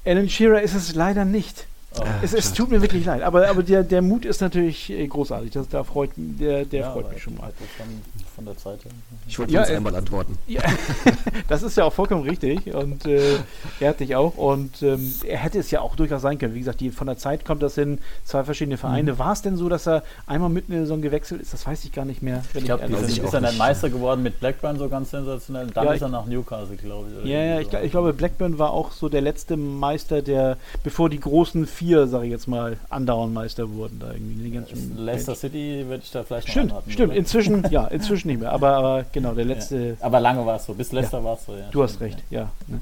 [0.06, 1.68] Alan Shearer ist es leider nicht.
[1.98, 5.08] Oh, es, es, tut mir wirklich leid, aber, aber der, der Mut ist natürlich äh,
[5.08, 5.52] großartig.
[5.52, 7.52] Das, da freut, der, der ja, freut mich schon mal.
[7.78, 7.88] Von,
[8.36, 8.80] von der Zeit
[9.28, 10.38] Ich wollte ja, jetzt äh, einmal antworten.
[10.48, 10.62] Ja,
[11.48, 13.38] das ist ja auch vollkommen richtig und äh,
[13.80, 16.54] er hat dich auch und ähm, er hätte es ja auch durchaus sein können.
[16.54, 19.14] Wie gesagt, die, von der Zeit kommt das in zwei verschiedene Vereine.
[19.14, 19.20] Mhm.
[19.20, 21.54] War es denn so, dass er einmal mitten in der Saison gewechselt ist?
[21.54, 22.44] Das weiß ich gar nicht mehr.
[22.54, 25.68] ich glaube, ist, ist er dann Meister geworden mit Blackburn so ganz sensationell.
[25.68, 27.30] Dann ja, ist er nach Newcastle, glaube ich.
[27.30, 31.20] Ja, ja ich, ich, glaube, Blackburn war auch so der letzte Meister, der, bevor die
[31.20, 34.00] großen vier, sage ich jetzt mal, andauernd Meister wurden.
[34.00, 34.62] Da irgendwie
[34.98, 35.40] Leicester Mensch.
[35.40, 37.10] City würde ich da vielleicht Stimmt, anraten, stimmt.
[37.12, 37.18] Oder?
[37.18, 38.52] Inzwischen, ja, inzwischen nicht mehr.
[38.52, 39.90] Aber, aber genau, der letzte.
[39.92, 39.96] Ja.
[40.02, 40.74] Aber lange war es so.
[40.74, 41.24] Bis Leicester ja.
[41.24, 41.70] war es so, ja.
[41.72, 42.52] Du hast recht, ja.
[42.68, 42.82] Ne.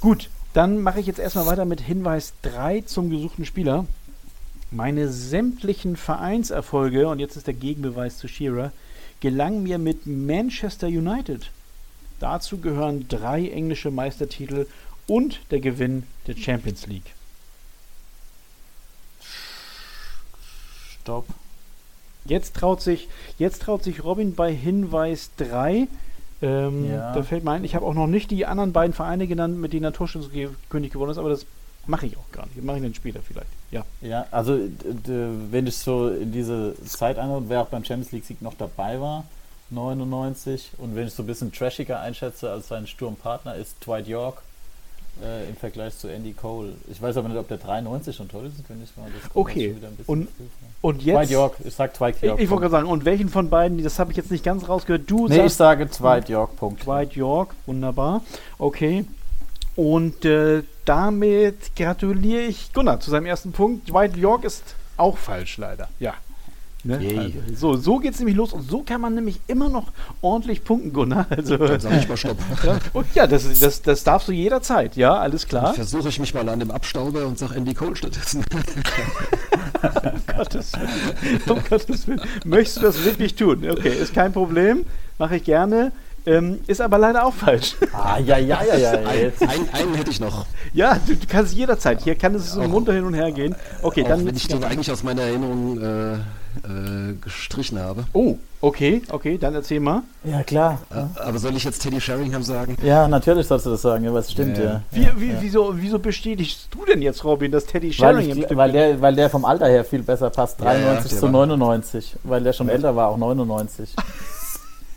[0.00, 3.84] Gut, dann mache ich jetzt erstmal weiter mit Hinweis 3 zum gesuchten Spieler.
[4.70, 8.72] Meine sämtlichen Vereinserfolge, und jetzt ist der Gegenbeweis zu Shearer,
[9.20, 11.50] gelangen mir mit Manchester United.
[12.18, 14.66] Dazu gehören drei englische Meistertitel
[15.06, 17.14] und der Gewinn der Champions League.
[21.08, 21.24] Stopp.
[22.26, 25.88] Jetzt traut sich, jetzt traut sich Robin bei Hinweis 3.
[26.42, 27.14] Ähm, ja.
[27.14, 29.72] Da fällt mir ein, ich habe auch noch nicht die anderen beiden Vereine genannt, mit
[29.72, 31.46] denen der Torschützenkönig gewonnen ist, aber das
[31.86, 32.62] mache ich auch gar nicht.
[32.62, 33.48] Mache ich dann später vielleicht.
[33.70, 33.86] Ja.
[34.02, 34.58] Ja, also
[35.06, 39.00] wenn ich so in diese Zeit anhöre, wer auch beim Champions League Sieg noch dabei
[39.00, 39.24] war,
[39.70, 44.42] 99, und wenn ich so ein bisschen trashiger einschätze als sein Sturmpartner, ist Dwight York
[45.22, 46.74] äh, im Vergleich zu Andy Cole.
[46.90, 49.08] Ich weiß aber nicht, ob der 93 schon toll ist, wenn ich mal.
[49.10, 49.74] Das okay.
[50.06, 50.28] Und,
[50.80, 51.16] und jetzt.
[51.16, 52.38] Dwight York, ich sag Dwight York.
[52.38, 54.68] Ich, ich wollte gerade sagen, und welchen von beiden, das habe ich jetzt nicht ganz
[54.68, 55.02] rausgehört.
[55.06, 56.86] Du nee, sagst, ich sage Dwight York, Punkt.
[56.86, 58.22] Dwight York, wunderbar.
[58.58, 59.04] Okay.
[59.76, 63.88] Und äh, damit gratuliere ich Gunnar zu seinem ersten Punkt.
[63.90, 65.88] Dwight York ist auch falsch, leider.
[66.00, 66.14] Ja.
[66.84, 67.00] Ne?
[67.18, 69.88] Also, so, so geht es nämlich los und so kann man nämlich immer noch
[70.22, 71.26] ordentlich punkten, Gunnar.
[71.38, 72.38] Also, Dann sag ich mal Stopp.
[72.64, 75.74] Ja, und ja, das, das, das darfst du jederzeit, ja, alles klar.
[75.74, 78.44] Versuche ich mich mal an dem Abstauber und sag Andy Cole stattdessen.
[79.82, 81.40] um Gottes Willen.
[81.48, 82.20] Um Gottes Willen.
[82.44, 83.68] Möchtest du das wirklich tun?
[83.68, 84.84] Okay, ist kein Problem,
[85.18, 85.92] mache ich gerne.
[86.28, 87.76] Ähm, ist aber leider auch falsch.
[87.92, 89.14] Ah, ja, ja, ja, ja.
[89.14, 89.40] Jetzt.
[89.42, 90.44] Ein, einen hätte ich noch.
[90.74, 92.02] Ja, du, du, kannst jederzeit.
[92.02, 93.54] Hier kann es so munter hin und her gehen.
[93.82, 94.26] Okay, auch dann.
[94.26, 98.04] Wenn ich den eigentlich aus meiner Erinnerung äh, äh, gestrichen habe.
[98.12, 100.02] Oh, okay, okay, dann erzähl mal.
[100.22, 100.82] Ja, klar.
[100.90, 102.76] Äh, aber soll ich jetzt Teddy Sheringham sagen?
[102.82, 104.64] Ja, natürlich sollst du das sagen, aber es stimmt, ja.
[104.64, 104.82] ja.
[104.90, 105.36] Wie, wie, ja.
[105.40, 109.14] Wieso, wieso bestätigst du denn jetzt, Robin, dass Teddy Sheringham weil, ich, weil der, weil
[109.14, 112.94] der vom Alter her viel besser passt, 93 ja, zu 99, weil der schon älter
[112.94, 113.94] war, auch 99.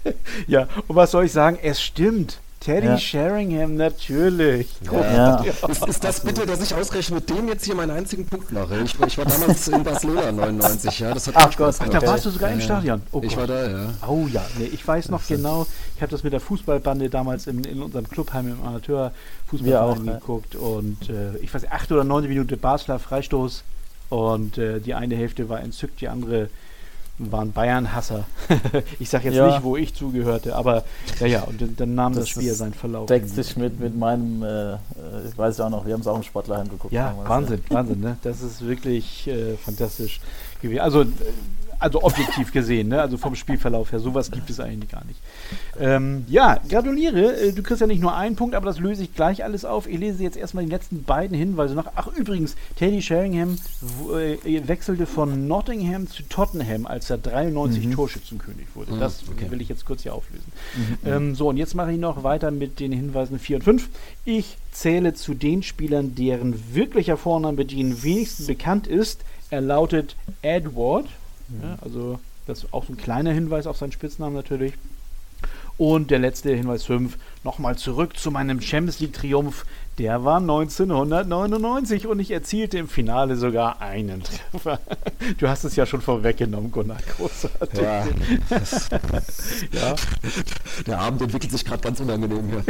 [0.48, 1.58] ja, und was soll ich sagen?
[1.62, 2.40] Es stimmt.
[2.62, 2.98] Teddy ja.
[2.98, 4.68] Sheringham, natürlich.
[4.84, 5.44] Ja.
[5.44, 5.44] Ja.
[5.68, 8.82] Ist, ist, das bitte, dass ich ausgerechnet mit dem jetzt hier meinen einzigen Punkt mache?
[8.86, 11.12] Ich, ich war damals in Barcelona 99, ja.
[11.12, 13.02] Das hat Ach Gott, Ach, da warst du sogar im Stadion.
[13.12, 13.94] Oh ich war da, ja.
[14.08, 17.64] Oh ja, nee, ich weiß noch genau, ich habe das mit der Fußballbande damals in,
[17.64, 23.00] in unserem Clubheim im Amateurfußballverein geguckt und äh, ich weiß, acht oder neun Minuten Basler
[23.00, 23.64] Freistoß
[24.10, 26.50] und äh, die eine Hälfte war entzückt, die andere
[27.30, 28.26] waren Bayern-Hasser.
[29.00, 29.48] ich sage jetzt ja.
[29.48, 30.84] nicht, wo ich zugehörte, aber
[31.20, 33.08] ja, ja, und dann nahm das, das Spiel seinen Verlauf.
[33.08, 34.74] Deckt sich mit, mit meinem, äh,
[35.28, 36.94] ich weiß ja auch noch, wir haben es auch im Sportlerheim geguckt.
[36.94, 37.76] Ja, damals, Wahnsinn, ja.
[37.76, 38.18] Wahnsinn, ne?
[38.24, 40.20] Das ist wirklich äh, fantastisch
[40.62, 40.80] gewesen.
[40.80, 41.06] Also
[41.82, 43.02] also objektiv gesehen, ne?
[43.02, 44.00] also vom Spielverlauf her.
[44.00, 45.20] Sowas gibt es eigentlich gar nicht.
[45.80, 47.36] Ähm, ja, gratuliere.
[47.36, 49.88] Äh, du kriegst ja nicht nur einen Punkt, aber das löse ich gleich alles auf.
[49.88, 51.88] Ich lese jetzt erstmal die letzten beiden Hinweise nach.
[51.96, 53.58] Ach, übrigens, Teddy Sheringham
[54.14, 57.96] äh, wechselte von Nottingham zu Tottenham, als er 93 mhm.
[57.96, 58.98] Torschützenkönig wurde.
[59.00, 59.50] Das okay.
[59.50, 60.52] will ich jetzt kurz hier auflösen.
[60.76, 60.98] Mhm.
[61.06, 63.90] Ähm, so, und jetzt mache ich noch weiter mit den Hinweisen 4 und 5.
[64.24, 69.22] Ich zähle zu den Spielern, deren wirklicher Vorname die wenigsten bekannt ist.
[69.50, 71.08] Er lautet Edward.
[71.62, 74.74] Ja, also das ist auch so ein kleiner Hinweis auf seinen Spitznamen natürlich.
[75.78, 79.66] Und der letzte Hinweis 5, nochmal zurück zu meinem Champions League Triumph.
[80.02, 84.80] Der war 1999 und ich erzielte im Finale sogar einen Treffer.
[85.38, 86.98] Du hast es ja schon vorweggenommen, Gunnar.
[87.18, 87.80] Großartig.
[87.80, 88.06] Ja,
[89.72, 89.96] ja.
[90.88, 92.64] Der Abend entwickelt sich gerade ganz unangenehm hier.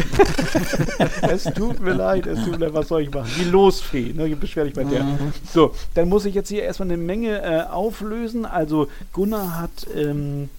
[1.30, 3.32] es tut mir leid, es tut mir leid, was soll ich machen?
[3.40, 4.36] Die Losfee, ne?
[4.36, 5.02] beschwer dich bei der.
[5.02, 5.32] Mhm.
[5.54, 8.46] So, dann muss ich jetzt hier erstmal eine Menge äh, auflösen.
[8.46, 10.50] Also Gunnar hat ähm,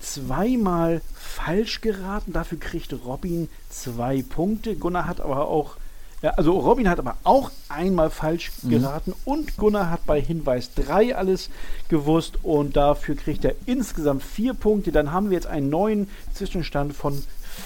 [0.00, 2.32] zweimal falsch geraten.
[2.32, 4.74] Dafür kriegt Robin zwei Punkte.
[4.74, 5.76] Gunnar hat aber auch,
[6.22, 8.70] also Robin hat aber auch einmal falsch mhm.
[8.70, 11.50] geraten und Gunnar hat bei Hinweis 3 alles
[11.88, 14.92] gewusst und dafür kriegt er insgesamt vier Punkte.
[14.92, 17.22] Dann haben wir jetzt einen neuen Zwischenstand von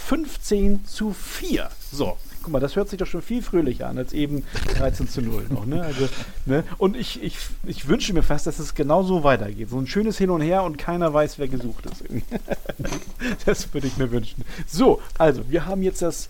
[0.07, 1.71] 15 zu 4.
[1.93, 4.45] So, Guck mal, das hört sich doch schon viel fröhlicher an als eben
[4.77, 5.67] 13 zu 0 noch.
[5.67, 5.83] Ne?
[5.83, 6.09] Also,
[6.47, 6.65] ne?
[6.79, 7.37] Und ich, ich,
[7.67, 9.71] ich wünsche mir fast, dass es genau so weitergeht.
[9.71, 12.05] So ein schönes Hin und Her und keiner weiß, wer gesucht ist.
[13.47, 14.45] das würde ich mir wünschen.
[14.67, 16.29] So, also, wir haben jetzt das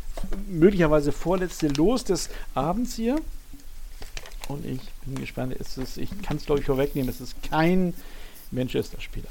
[0.49, 3.17] möglicherweise vorletzte Los des Abends hier.
[4.49, 5.55] Und ich bin gespannt.
[5.59, 7.09] Es ist, ich kann es, glaube ich, vorwegnehmen.
[7.09, 7.95] Es ist kein
[8.51, 9.29] Manchester-Spieler.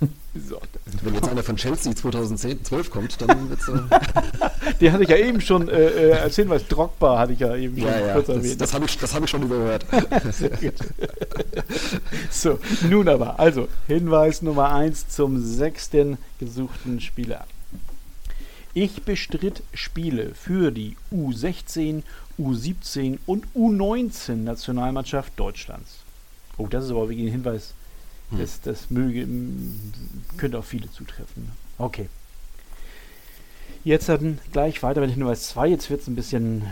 [0.48, 0.60] So.
[1.02, 3.68] Wenn jetzt einer von Chelsea 2010, 12 kommt, dann wird es.
[3.68, 7.54] Äh Den hatte ich ja eben schon äh, äh als Hinweis, Drogba hatte ich ja
[7.54, 8.60] eben schon ja, kurz erwähnt.
[8.60, 9.86] Das, das habe ich, hab ich schon überhört.
[12.30, 12.58] so,
[12.90, 17.46] nun aber, also Hinweis Nummer 1 zum sechsten gesuchten Spieler.
[18.72, 22.02] Ich bestritt Spiele für die U16,
[22.40, 25.98] U17 und U19 Nationalmannschaft Deutschlands.
[26.56, 27.74] Oh, das ist aber wirklich ein Hinweis
[28.34, 28.40] hm.
[28.40, 29.26] Das, das möge,
[30.36, 31.50] könnte auf viele zutreffen.
[31.78, 32.08] Okay.
[33.84, 35.68] Jetzt dann gleich weiter mit Hinweis 2.
[35.68, 36.62] Jetzt wird es ein bisschen,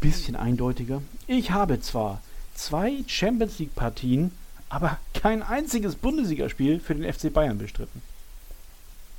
[0.00, 1.02] bisschen eindeutiger.
[1.26, 2.20] Ich habe zwar
[2.54, 4.30] zwei Champions League Partien,
[4.68, 8.02] aber kein einziges Bundesligaspiel für den FC Bayern bestritten.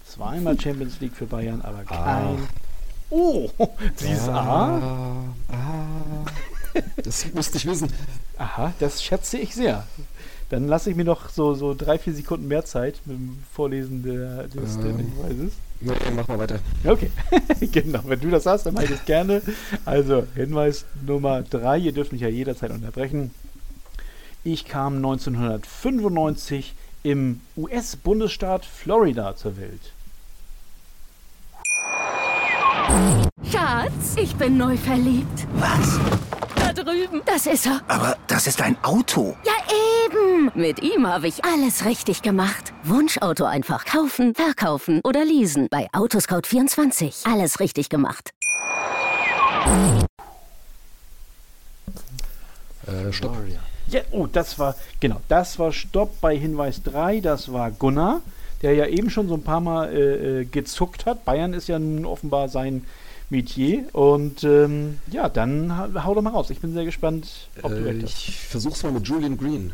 [0.08, 1.96] Zweimal Champions League für Bayern, aber ah.
[2.04, 2.38] kein.
[3.12, 3.12] Ah.
[3.12, 3.52] Oh,
[4.00, 4.80] dieses A.
[4.80, 5.24] Ah.
[5.52, 6.26] ah.
[6.98, 7.94] Das musste ich wissen.
[8.38, 9.86] Aha, das schätze ich sehr.
[10.50, 14.04] Dann lasse ich mir noch so, so drei, vier Sekunden mehr Zeit mit dem Vorlesen
[14.04, 15.54] der, des, ähm, Hinweises.
[15.82, 16.60] Ja, mach mal weiter.
[16.84, 17.10] Okay,
[17.72, 18.02] genau.
[18.06, 19.42] Wenn du das hast, dann mache ich das gerne.
[19.86, 21.80] Also, Hinweis Nummer drei.
[21.80, 23.32] Ihr dürft mich ja jederzeit unterbrechen.
[24.44, 29.94] Ich kam 1995 im US-Bundesstaat Florida zur Welt.
[33.52, 35.48] Schatz, ich bin neu verliebt.
[35.56, 36.00] Was?
[36.76, 37.22] Drüben.
[37.26, 37.82] Das ist er.
[37.88, 39.36] Aber das ist ein Auto.
[39.46, 39.54] Ja,
[40.06, 40.52] eben.
[40.54, 42.74] Mit ihm habe ich alles richtig gemacht.
[42.84, 45.68] Wunschauto einfach kaufen, verkaufen oder leasen.
[45.72, 47.32] Bei Autoscout24.
[47.32, 48.32] Alles richtig gemacht.
[52.88, 53.38] Äh, stopp.
[53.88, 57.22] Ja, oh, das war, genau, das war Stopp bei Hinweis 3.
[57.22, 58.22] Das war Gunnar,
[58.62, 61.24] der ja eben schon so ein paar Mal äh, äh gezuckt hat.
[61.24, 62.86] Bayern ist ja nun offenbar sein
[63.36, 63.84] Metier.
[63.94, 66.50] Und ähm, ja, dann hau doch mal raus.
[66.50, 68.28] Ich bin sehr gespannt, ob äh, du recht hast.
[68.28, 69.74] Ich versuch's mal mit Julian Green.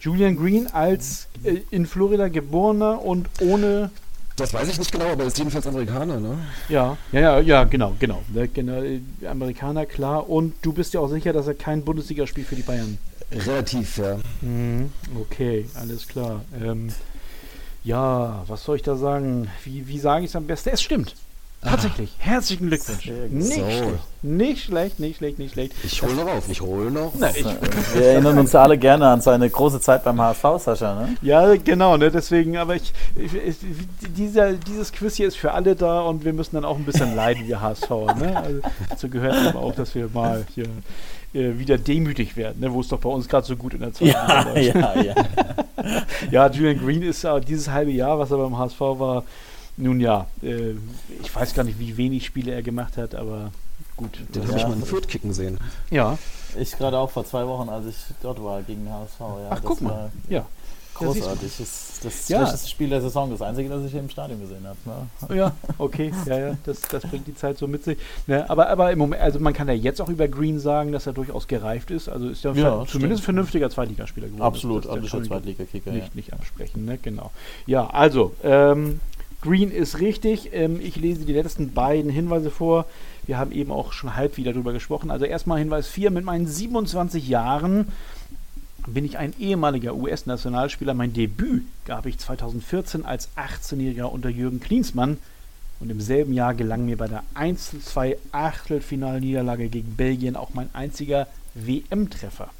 [0.00, 3.90] Julian Green als äh, in Florida geborener und ohne.
[4.36, 6.38] Das weiß ich nicht genau, aber ist jedenfalls Amerikaner, ne?
[6.68, 8.22] Ja, ja, ja, ja genau, genau.
[8.54, 8.82] genau
[9.28, 10.30] Amerikaner, klar.
[10.30, 12.96] Und du bist ja auch sicher, dass er kein Bundesligaspiel für die Bayern.
[13.32, 14.18] Relativ, ja.
[14.40, 16.44] Mhm, okay, alles klar.
[16.60, 16.88] Ähm,
[17.84, 19.48] ja, was soll ich da sagen?
[19.64, 20.70] Wie, wie sage ich es am besten?
[20.70, 21.14] Es stimmt.
[21.62, 22.10] Tatsächlich.
[22.18, 23.10] Herzlichen Glückwunsch.
[23.28, 23.60] Nicht so.
[23.60, 24.22] schlecht.
[24.22, 25.74] Nicht schlecht, nicht schlecht, nicht schlecht.
[25.82, 27.12] Ich hole noch auf, ich hole noch.
[27.18, 27.44] Na, ich
[27.94, 31.16] Wir erinnern uns alle gerne an seine große Zeit beim HSV, Sascha, ne?
[31.20, 32.10] Ja, genau, ne?
[32.10, 33.56] Deswegen, aber ich, ich, ich
[34.16, 37.14] dieser, dieses Quiz hier ist für alle da und wir müssen dann auch ein bisschen
[37.14, 38.36] leiden, wir HSV, ne?
[38.36, 40.66] Also, dazu gehört aber auch, dass wir mal hier
[41.34, 42.72] äh, wieder demütig werden, ne?
[42.72, 45.14] wo es doch bei uns gerade so gut in der Zeit ja, ja, ja.
[46.30, 49.24] ja, Julian Green ist uh, dieses halbe Jahr, was er beim HSV war,
[49.76, 50.72] nun ja, äh,
[51.22, 53.50] ich weiß gar nicht, wie wenig Spiele er gemacht hat, aber
[53.96, 54.18] gut.
[54.34, 55.58] Den habe ich mal in Fürth kicken sehen.
[55.90, 56.18] Ja.
[56.58, 59.20] Ich gerade auch vor zwei Wochen, als ich dort war gegen HSV.
[59.20, 60.10] Ja, Ach, guck mal.
[60.28, 60.46] Ja.
[60.94, 61.40] Großartig.
[61.42, 62.38] Das ist das ja.
[62.38, 64.78] schlechteste Spiel der Saison, das einzige, das ich im Stadion gesehen habe.
[64.84, 65.36] Ne?
[65.36, 67.98] Ja, okay, ja, ja, das, das bringt die Zeit so mit sich.
[68.26, 71.06] Ne, aber, aber im Moment, also man kann ja jetzt auch über Green sagen, dass
[71.06, 72.08] er durchaus gereift ist.
[72.08, 74.42] Also ist ja, ja zumindest ein vernünftiger Zweitligaspieler geworden.
[74.42, 75.90] Absolut, absoluter Zweitligakicker.
[75.90, 76.14] Nicht, ja.
[76.14, 76.98] nicht absprechen, ne?
[76.98, 77.30] genau.
[77.66, 79.00] Ja, also, ähm,
[79.42, 80.50] Green ist richtig.
[80.52, 82.86] Ähm, ich lese die letzten beiden Hinweise vor.
[83.26, 85.10] Wir haben eben auch schon halb wieder darüber gesprochen.
[85.10, 86.10] Also erstmal Hinweis 4.
[86.10, 87.88] Mit meinen 27 Jahren
[88.86, 90.94] bin ich ein ehemaliger US-Nationalspieler.
[90.94, 95.18] Mein Debüt gab ich 2014 als 18-Jähriger unter Jürgen Klinsmann.
[95.80, 101.26] Und im selben Jahr gelang mir bei der 1-2 Achtelfinalniederlage gegen Belgien auch mein einziger
[101.54, 102.50] WM-Treffer.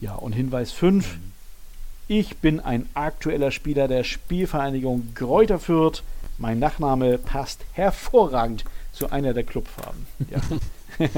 [0.00, 1.18] Ja, und Hinweis 5.
[2.06, 6.02] Ich bin ein aktueller Spieler der Spielvereinigung Gräuter Fürth.
[6.36, 10.06] Mein Nachname passt hervorragend zu einer der Clubfarben.
[10.30, 10.40] Ja.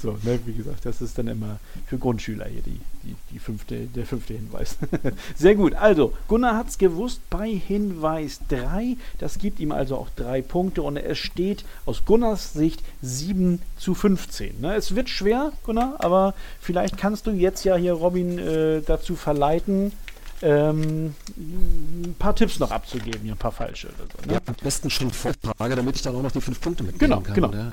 [0.00, 3.86] so, ne, wie gesagt, das ist dann immer für Grundschüler hier die, die, die fünfte,
[3.86, 4.78] der fünfte Hinweis.
[5.36, 8.96] Sehr gut, also Gunnar hat es gewusst bei Hinweis 3.
[9.18, 13.94] Das gibt ihm also auch drei Punkte und es steht aus Gunnars Sicht 7 zu
[13.94, 14.60] 15.
[14.60, 14.76] Ne?
[14.76, 19.92] Es wird schwer, Gunnar, aber vielleicht kannst du jetzt ja hier Robin äh, dazu verleiten,
[20.42, 23.88] ähm, ein paar Tipps noch abzugeben, hier ein paar falsche.
[23.88, 24.34] So, ne?
[24.34, 27.20] Ja, am besten schon Vorfrage, damit ich dann auch noch die fünf Punkte mitnehmen genau,
[27.20, 27.34] kann.
[27.34, 27.70] Genau, genau.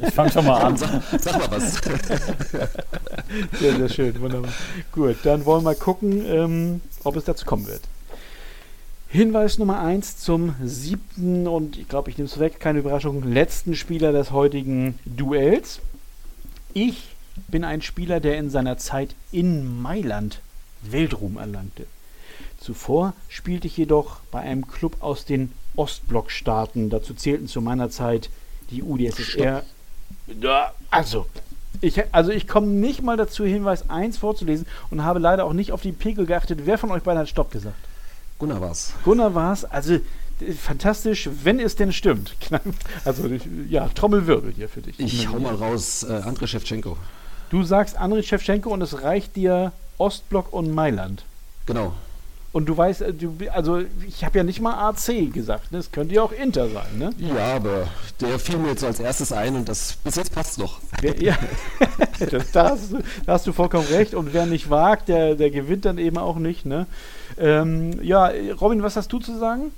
[0.06, 0.76] Ich fange schon mal an.
[0.76, 1.74] Sag, sag, mal was.
[3.58, 4.52] Sehr, sehr schön, wunderbar.
[4.92, 7.80] Gut, dann wollen wir mal gucken, ähm, ob es dazu kommen wird.
[9.08, 13.74] Hinweis Nummer 1 zum siebten und ich glaube, ich nehme es weg, keine Überraschung, letzten
[13.74, 15.80] Spieler des heutigen Duells.
[16.74, 17.14] Ich
[17.48, 20.40] bin ein Spieler, der in seiner Zeit in Mailand
[20.82, 21.86] Weltruhm erlangte.
[22.58, 26.90] Zuvor spielte ich jedoch bei einem Club aus den Ostblockstaaten.
[26.90, 28.30] Dazu zählten zu meiner Zeit
[28.70, 29.62] die UdSSR.
[30.40, 31.26] Ja, also,
[31.80, 35.72] Ich, also ich komme nicht mal dazu, Hinweis 1 vorzulesen und habe leider auch nicht
[35.72, 36.60] auf die Pegel geachtet.
[36.64, 37.76] Wer von euch beiden hat Stopp gesagt?
[38.38, 38.92] Gunnar war's.
[39.04, 39.64] Gunnar war's.
[39.64, 39.98] Also
[40.58, 42.34] fantastisch, wenn es denn stimmt.
[43.04, 43.28] Also
[43.68, 44.98] ja, Trommelwirbel hier für dich.
[45.00, 46.96] Ich hau mal raus, äh, André Shevchenko.
[47.50, 51.24] Du sagst André Shevchenko und es reicht dir Ostblock und Mailand.
[51.66, 51.92] Genau.
[52.52, 55.78] Und du weißt, äh, du, also ich habe ja nicht mal AC gesagt, ne?
[55.78, 57.10] Es könnte ja auch Inter sein, ne?
[57.16, 57.86] Ja, aber
[58.20, 60.80] der fiel mir jetzt als erstes ein und das bis jetzt passt noch.
[61.18, 61.38] ja,
[62.30, 64.14] das, da, hast du, da, hast du, vollkommen recht.
[64.14, 66.86] Und wer nicht wagt, der, der gewinnt dann eben auch nicht, ne?
[67.38, 68.30] Ähm, ja,
[68.60, 69.72] Robin, was hast du zu sagen?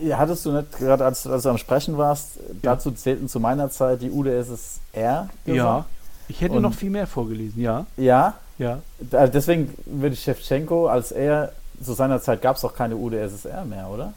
[0.00, 2.54] Ja, hattest du nicht gerade, als, als, du am Sprechen warst, ja.
[2.62, 5.28] dazu zählten zu meiner Zeit die UdSSR?
[5.44, 5.56] Gesagt?
[5.56, 5.86] Ja,
[6.30, 7.86] ich hätte und, noch viel mehr vorgelesen, ja.
[7.96, 8.34] Ja?
[8.58, 8.80] Ja.
[9.12, 11.52] Also deswegen würde ich Shevchenko, als er
[11.82, 14.12] zu seiner Zeit gab es auch keine UdSSR mehr, oder?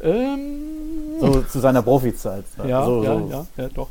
[0.00, 2.44] Ähm, so zu seiner Profizeit.
[2.66, 3.28] Ja, so, ja, so.
[3.30, 3.88] ja, ja, doch.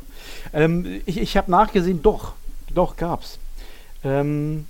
[0.52, 2.32] Ähm, ich ich habe nachgesehen, doch,
[2.74, 3.38] doch gab's.
[4.02, 4.66] Ähm,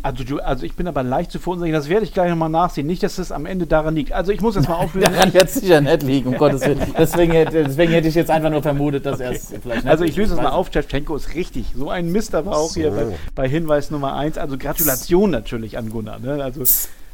[0.00, 2.86] also, du, also ich bin aber leicht zu verunsichern, das werde ich gleich nochmal nachsehen.
[2.86, 4.12] Nicht, dass es am Ende daran liegt.
[4.12, 5.12] Also ich muss jetzt mal auflösen.
[5.12, 6.80] daran wird es sicher nicht liegen, um Gottes Willen.
[6.96, 9.24] Deswegen, deswegen hätte ich jetzt einfach nur vermutet, dass okay.
[9.24, 11.72] er es vielleicht nicht Also ich löse es mal auf, Tschetschenko ist richtig.
[11.74, 12.80] So ein Mist aber auch so.
[12.80, 14.38] hier bei, bei, Hinweis Nummer 1.
[14.38, 16.20] Also Gratulation natürlich an Gunnar.
[16.20, 16.42] Ne?
[16.44, 16.60] Also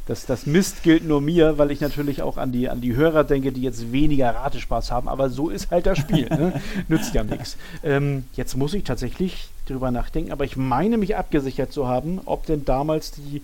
[0.05, 3.23] das, das Mist gilt nur mir, weil ich natürlich auch an die, an die Hörer
[3.23, 5.07] denke, die jetzt weniger Ratespaß haben.
[5.07, 6.29] Aber so ist halt das Spiel.
[6.29, 6.61] Ne?
[6.87, 7.57] Nützt ja nichts.
[7.83, 12.45] Ähm, jetzt muss ich tatsächlich drüber nachdenken, aber ich meine mich abgesichert zu haben, ob
[12.45, 13.41] denn damals die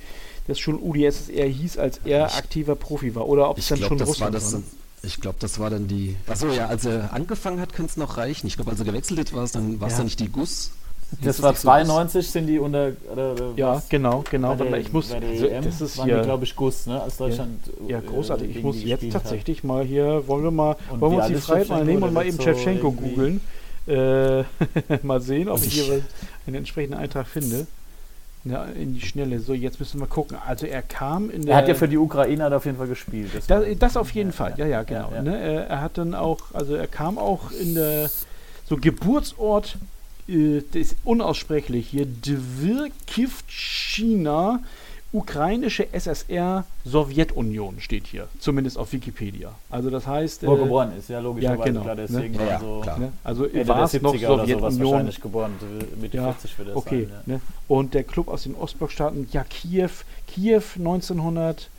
[0.47, 3.97] das schon UdSSR hieß, als er aktiver Profi war oder ob es dann glaub, schon
[3.99, 4.39] das Russland war.
[4.39, 4.61] Das, war.
[5.03, 6.15] Ich glaube, das war dann die.
[6.27, 8.47] Achso, ja, als er angefangen hat, könnte es noch reichen.
[8.47, 9.97] Ich glaube, als er gewechselt war es dann, war es ja.
[9.99, 10.71] dann nicht die Guss.
[11.21, 12.93] Das war 92, sind die unter.
[13.11, 13.89] Oder, oder ja, was?
[13.89, 14.55] genau, genau.
[14.55, 15.11] Der, ich muss.
[15.11, 17.01] Also, das ist hier, glaube ich, Guss, ne?
[17.01, 17.59] Als Deutschland.
[17.87, 18.47] Ja, ja großartig.
[18.47, 19.63] Äh, ich muss jetzt tatsächlich hat.
[19.65, 20.27] mal hier.
[20.27, 20.77] Wollen wir mal.
[20.89, 23.41] Und wollen wir uns die Freiheit mal nehmen und mal eben Chevchenko googeln?
[23.87, 24.43] Äh,
[25.03, 26.01] mal sehen, ob ich hier
[26.47, 27.67] einen entsprechenden Eintrag finde.
[28.43, 29.39] Ja, in die Schnelle.
[29.39, 30.37] So, jetzt müssen wir gucken.
[30.47, 31.53] Also er kam in der.
[31.53, 33.29] Er hat ja für die Ukrainer auf jeden Fall gespielt.
[33.35, 34.53] Das, das, das auf jeden ja, Fall.
[34.57, 35.11] Ja, ja, genau.
[35.13, 35.67] Ja, ne?
[35.67, 38.09] Er hat dann auch, also er kam auch in der
[38.65, 39.77] so Geburtsort
[40.27, 44.59] äh, das ist unaussprechlich hier, Dvirkivchina,
[45.13, 49.51] ukrainische SSR, Sowjetunion steht hier, zumindest auf Wikipedia.
[49.69, 50.45] Also das heißt...
[50.47, 52.47] Wo äh, geboren ist, ja logischerweise, ja, genau, klar, deswegen ne?
[52.47, 52.79] ja, so...
[52.81, 52.99] Klar.
[52.99, 53.11] Ne?
[53.23, 54.61] Also war es noch Sowjetunion.
[54.61, 55.53] wahrscheinlich geboren,
[55.99, 57.33] mit ja, 40 für das okay, sein, ja.
[57.33, 57.41] ne?
[57.67, 59.91] Und der Club aus den Ostblockstaaten, ja, Kiew,
[60.27, 61.69] Kiew 1900...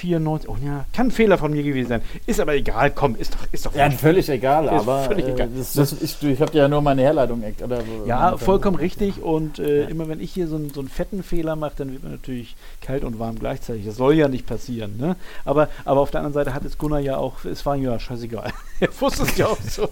[0.00, 0.48] 94.
[0.48, 2.02] Oh ja, kann ein Fehler von mir gewesen sein.
[2.26, 3.40] Ist aber egal, komm, ist doch.
[3.52, 5.02] Ist doch ja, völlig egal, aber.
[5.02, 5.48] Völlig äh, egal.
[5.54, 7.42] Das, das, ich, ich habe ja nur meine Herleitung.
[7.62, 9.22] Oder, ja, vollkommen richtig.
[9.22, 9.88] Und äh, ja.
[9.88, 12.56] immer wenn ich hier so, einen, so einen fetten Fehler mache, dann wird man natürlich
[12.80, 13.84] kalt und warm gleichzeitig.
[13.84, 14.96] Das soll ja nicht passieren.
[14.96, 15.16] Ne?
[15.44, 18.52] Aber, aber auf der anderen Seite hat es Gunnar ja auch, es war ja scheißegal.
[18.80, 19.88] Er wusste es ja auch so.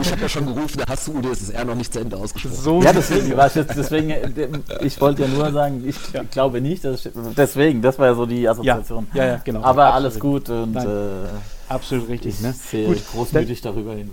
[0.00, 2.56] ich habe ja schon gerufen, da hast du UdSSR noch nicht zu Ende ausgesprochen.
[2.56, 4.48] So ja, deswegen, war ich jetzt, deswegen, äh,
[4.82, 6.22] ich wollte ja nur sagen, ich ja.
[6.22, 9.06] glaube nicht, dass ich, deswegen, das war ja so die Assoziation.
[9.14, 9.62] Ja, ja, genau.
[9.62, 10.04] Aber Absolut.
[10.04, 11.28] alles gut und äh,
[11.68, 12.40] Absolut richtig.
[12.40, 12.54] Ne?
[12.86, 14.10] Gut, großmütig darüber hin.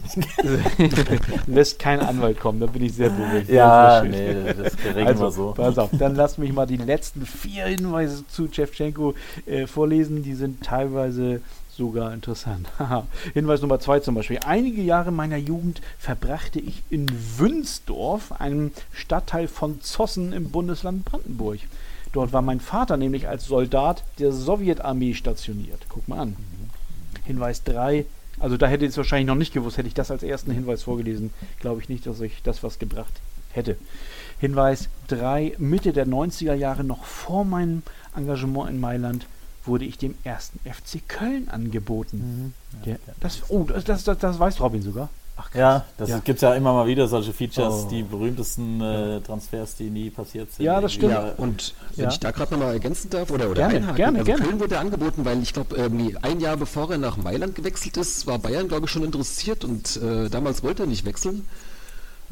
[1.48, 3.50] Lässt kein Anwalt kommen, da bin ich sehr beruhigt.
[3.50, 5.52] Ja, nee, das regeln also, wir so.
[5.52, 10.24] Pass auf, dann lass mich mal die letzten vier Hinweise zu Chevchenko äh, vorlesen.
[10.24, 11.42] Die sind teilweise
[11.82, 12.68] sogar interessant.
[13.34, 14.38] Hinweis Nummer zwei zum Beispiel.
[14.46, 17.08] Einige Jahre meiner Jugend verbrachte ich in
[17.38, 21.60] Wünsdorf, einem Stadtteil von Zossen im Bundesland Brandenburg.
[22.14, 25.82] Dort war mein Vater nämlich als Soldat der Sowjetarmee stationiert.
[25.90, 26.36] Guck mal an.
[27.24, 28.06] Hinweis 3.
[28.40, 30.84] Also da hätte ich es wahrscheinlich noch nicht gewusst, hätte ich das als ersten Hinweis
[30.84, 31.32] vorgelesen.
[31.62, 33.14] Glaube ich nicht, dass ich das was gebracht
[33.54, 33.76] hätte.
[34.40, 35.56] Hinweis 3.
[35.58, 37.82] Mitte der 90er Jahre, noch vor meinem
[38.16, 39.26] Engagement in Mailand,
[39.66, 42.54] wurde ich dem ersten FC Köln angeboten.
[42.84, 42.90] Mhm.
[42.90, 45.10] Ja, das, oh, das, das, das, das weiß Robin sogar.
[45.38, 46.20] Ach, ja, das ja.
[46.20, 47.90] gibt es ja immer mal wieder, solche Features, oh.
[47.90, 50.66] die berühmtesten äh, Transfers, die nie passiert sind.
[50.66, 51.14] Ja, das stimmt.
[51.14, 52.12] Ja, und wenn ja.
[52.12, 54.44] ich da gerade nochmal ergänzen darf oder, oder gerne, einhaken, gerne, also gerne.
[54.44, 55.90] Köln wurde angeboten, weil ich glaube,
[56.22, 59.98] ein Jahr bevor er nach Mailand gewechselt ist, war Bayern, glaube ich, schon interessiert und
[59.98, 61.48] äh, damals wollte er nicht wechseln.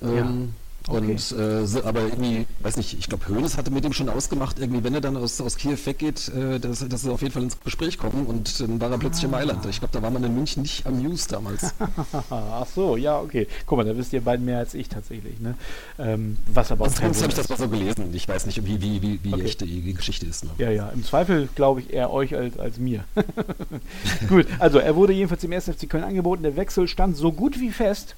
[0.02, 0.54] Ähm,
[0.90, 1.12] Okay.
[1.12, 4.84] Und, äh, aber irgendwie, weiß nicht, ich glaube, Hoeneß hatte mit ihm schon ausgemacht, irgendwie,
[4.84, 7.60] wenn er dann aus, aus Kiew weggeht, äh, dass, dass sie auf jeden Fall ins
[7.60, 9.28] Gespräch kommen und dann war er plötzlich ah.
[9.28, 9.66] in Mailand.
[9.68, 11.74] Ich glaube, da war man in München nicht amused damals.
[12.30, 13.48] Ach so, ja, okay.
[13.66, 15.40] Guck mal, da wisst ihr beiden mehr als ich tatsächlich.
[15.40, 15.56] Ne?
[16.00, 16.90] Ähm, was aber auch.
[16.90, 18.10] Sonst habe ich das mal so gelesen.
[18.14, 19.44] Ich weiß nicht, wie, wie, wie, wie okay.
[19.44, 20.44] echt die, die Geschichte ist.
[20.44, 20.50] Ne?
[20.58, 23.04] Ja, ja, im Zweifel glaube ich eher euch als, als mir.
[24.30, 25.66] Gut, also er wurde jedenfalls im 1.
[25.66, 26.44] FC Köln angeboten.
[26.44, 28.16] Der Wechsel stand so gut wie fest.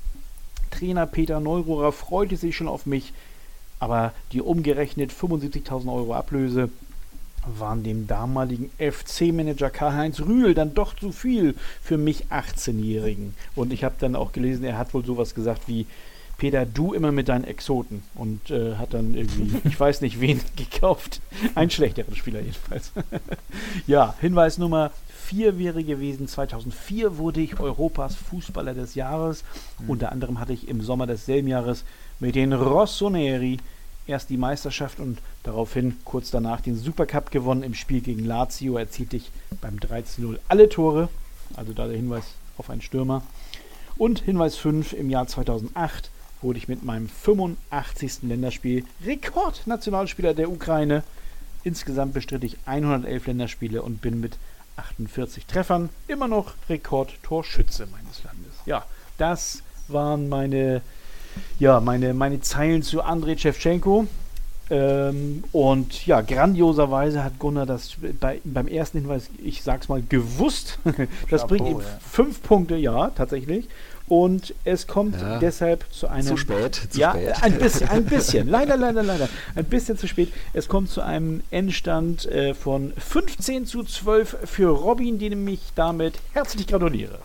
[0.71, 3.13] Trainer Peter Neururer freute sich schon auf mich,
[3.79, 6.69] aber die umgerechnet 75.000 Euro Ablöse
[7.45, 13.35] waren dem damaligen FC-Manager Karl-Heinz Rühl dann doch zu viel für mich 18-Jährigen.
[13.55, 15.87] Und ich habe dann auch gelesen, er hat wohl sowas gesagt wie,
[16.41, 20.41] Peter, du immer mit deinen Exoten und äh, hat dann irgendwie, ich weiß nicht wen,
[20.55, 21.21] gekauft.
[21.53, 22.93] Einen schlechteren Spieler jedenfalls.
[23.85, 24.89] ja, Hinweis Nummer
[25.25, 29.43] 4 wäre gewesen, 2004 wurde ich Europas Fußballer des Jahres.
[29.77, 29.89] Mhm.
[29.91, 31.83] Unter anderem hatte ich im Sommer desselben Jahres
[32.19, 33.59] mit den Rossoneri
[34.07, 37.61] erst die Meisterschaft und daraufhin kurz danach den Supercup gewonnen.
[37.61, 39.29] Im Spiel gegen Lazio erzielte ich
[39.61, 41.09] beim 13-0 alle Tore.
[41.55, 42.23] Also da der Hinweis
[42.57, 43.21] auf einen Stürmer.
[43.95, 46.09] Und Hinweis 5, im Jahr 2008
[46.41, 48.23] wurde ich mit meinem 85.
[48.23, 51.03] Länderspiel Rekordnationalspieler der Ukraine.
[51.63, 54.37] Insgesamt bestritt ich 111 Länderspiele und bin mit
[54.77, 58.53] 48 Treffern immer noch Rekordtorschütze meines Landes.
[58.65, 58.85] Ja,
[59.17, 60.81] das waren meine,
[61.59, 64.07] ja, meine, meine Zeilen zu Andrei Shevchenko.
[64.71, 70.79] Ähm, und ja, grandioserweise hat Gunnar das bei, beim ersten Hinweis, ich sag's mal, gewusst.
[71.29, 71.99] das Chapeau, bringt ihm ja.
[72.09, 73.67] fünf Punkte, ja, tatsächlich.
[74.11, 76.27] Und es kommt ja, deshalb zu einem.
[76.27, 77.43] Zu spät, zu ja, spät.
[77.43, 78.49] ein bisschen, ein bisschen.
[78.49, 79.29] leider, leider, leider.
[79.55, 80.33] Ein bisschen zu spät.
[80.51, 86.15] Es kommt zu einem Endstand äh, von 15 zu 12 für Robin, den ich damit
[86.33, 87.19] herzlich gratuliere.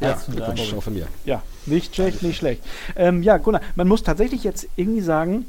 [0.00, 1.06] Ja, Glückwunsch auch von mir.
[1.24, 2.64] Ja, nicht schlecht, nicht schlecht.
[2.96, 5.46] Ähm, ja, Gunnar, man muss tatsächlich jetzt irgendwie sagen,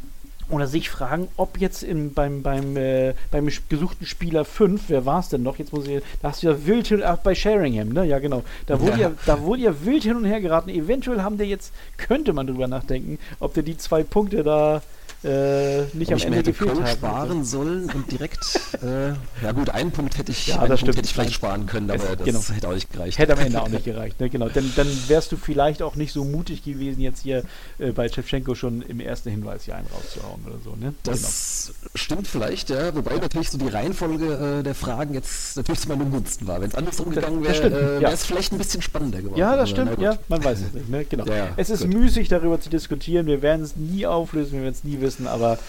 [0.50, 5.20] oder sich fragen, ob jetzt im, beim, beim, äh, beim gesuchten Spieler 5, wer war
[5.20, 5.58] es denn noch?
[5.58, 8.06] Jetzt muss ich, da hast du ja wild hin, ach, bei Sheringham, ne?
[8.06, 8.44] Ja, genau.
[8.66, 9.10] Da wurde ja.
[9.10, 9.12] ja.
[9.26, 10.70] da wurde ja wild hin und her geraten.
[10.70, 14.82] Eventuell haben der jetzt, könnte man drüber nachdenken, ob der die zwei Punkte da
[15.24, 16.88] äh, nicht Ob am Ende gefehlt haben.
[16.88, 18.40] sparen sollen und direkt,
[18.82, 19.10] äh,
[19.44, 22.16] ja gut, einen Punkt hätte ich, ja, einen Punkt hätte ich vielleicht sparen können, aber
[22.16, 22.40] das genau.
[22.40, 23.18] hätte auch nicht gereicht.
[23.18, 24.30] Hätte am Ende auch nicht gereicht, ne?
[24.30, 24.48] genau.
[24.48, 27.44] Dann, dann wärst du vielleicht auch nicht so mutig gewesen, jetzt hier
[27.80, 30.94] äh, bei Shevchenko schon im ersten Hinweis hier einen rauszuhauen oder so, ne?
[31.04, 31.90] Das genau.
[31.96, 33.22] stimmt vielleicht, ja, wobei ja.
[33.22, 36.62] natürlich so die Reihenfolge äh, der Fragen jetzt natürlich zu meinem Gunsten war.
[36.62, 38.28] Wenn es andersrum gegangen wäre, äh, wäre es ja.
[38.28, 39.40] vielleicht ein bisschen spannender geworden.
[39.40, 41.06] Ja, das stimmt, ja, man weiß es nicht, ne?
[41.06, 41.26] genau.
[41.58, 41.94] es ist gut.
[41.94, 45.60] müßig, darüber zu diskutieren, wir werden es nie auflösen, wir werden es nie wissen, aber,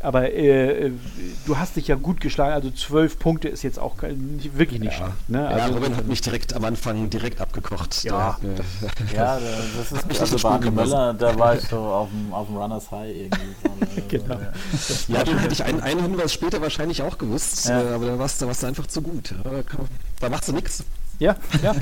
[0.00, 0.92] aber äh, äh,
[1.46, 2.52] du hast dich ja gut geschlagen.
[2.52, 4.98] Also zwölf Punkte ist jetzt auch wirklich nicht ja.
[4.98, 5.28] schlecht.
[5.28, 5.46] Ne?
[5.46, 8.04] Also, ja, Robin hat mich direkt am Anfang direkt abgekocht.
[8.04, 8.48] Ja, da,
[9.14, 9.38] ja
[9.76, 13.14] das ist mich also Möller, da war ich so auf dem, auf dem Runners High
[13.14, 14.08] irgendwie.
[14.08, 14.34] genau.
[14.34, 17.80] Ja, ja den hätte ich einen, einen Hinweis später wahrscheinlich auch gewusst, ja.
[17.80, 19.34] Äh, aber da warst, da warst du einfach zu gut.
[20.20, 20.84] Da machst du nichts.
[21.18, 21.74] Ja, ja,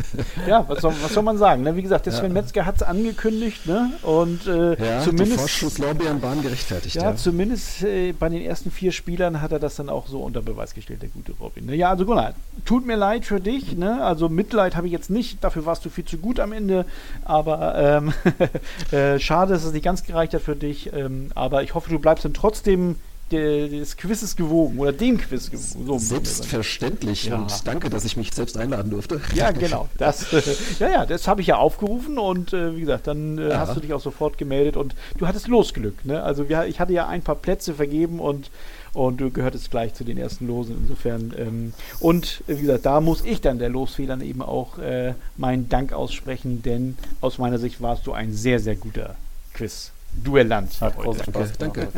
[0.47, 1.63] ja, was soll, was soll man sagen?
[1.63, 1.77] Ne?
[1.77, 2.41] Wie gesagt, der Sven ja.
[2.41, 3.91] Metzger hat es angekündigt, ne?
[4.03, 5.33] Und äh, ja, zumindest.
[5.33, 6.97] Die Vorschusslorbeeren waren gerechtfertigt.
[6.97, 7.17] Ja, ja.
[7.17, 10.73] zumindest äh, bei den ersten vier Spielern hat er das dann auch so unter Beweis
[10.73, 11.67] gestellt, der gute Robin.
[11.67, 11.75] Ne?
[11.75, 12.33] Ja, also Gunnar,
[12.65, 14.03] tut mir leid für dich, ne?
[14.03, 16.87] Also Mitleid habe ich jetzt nicht, dafür warst du viel zu gut am Ende,
[17.25, 18.15] aber ähm,
[18.91, 20.95] äh, schade, dass es nicht ganz gereicht hat für dich.
[20.95, 22.97] Ähm, aber ich hoffe, du bleibst dann trotzdem
[23.33, 25.87] des Quizzes gewogen oder dem Quiz gewogen.
[25.87, 27.37] So Selbstverständlich ja.
[27.37, 29.21] und danke, dass ich mich selbst einladen durfte.
[29.35, 29.89] Ja, genau.
[29.99, 30.43] Das, äh,
[30.79, 33.59] ja, ja, das habe ich ja aufgerufen und äh, wie gesagt, dann äh, ja.
[33.59, 36.05] hast du dich auch sofort gemeldet und du hattest Losglück.
[36.05, 36.23] Ne?
[36.23, 38.51] Also wir, ich hatte ja ein paar Plätze vergeben und
[38.93, 41.35] und du gehörtest gleich zu den ersten Losen insofern.
[41.37, 45.93] Ähm, und wie gesagt, da muss ich dann der Losfehlern eben auch äh, meinen Dank
[45.93, 49.17] aussprechen, denn aus meiner Sicht warst du ein sehr, sehr guter
[49.53, 49.93] Quiz.
[50.25, 50.81] Duellant.
[50.81, 51.89] Hat großen Spaß danke.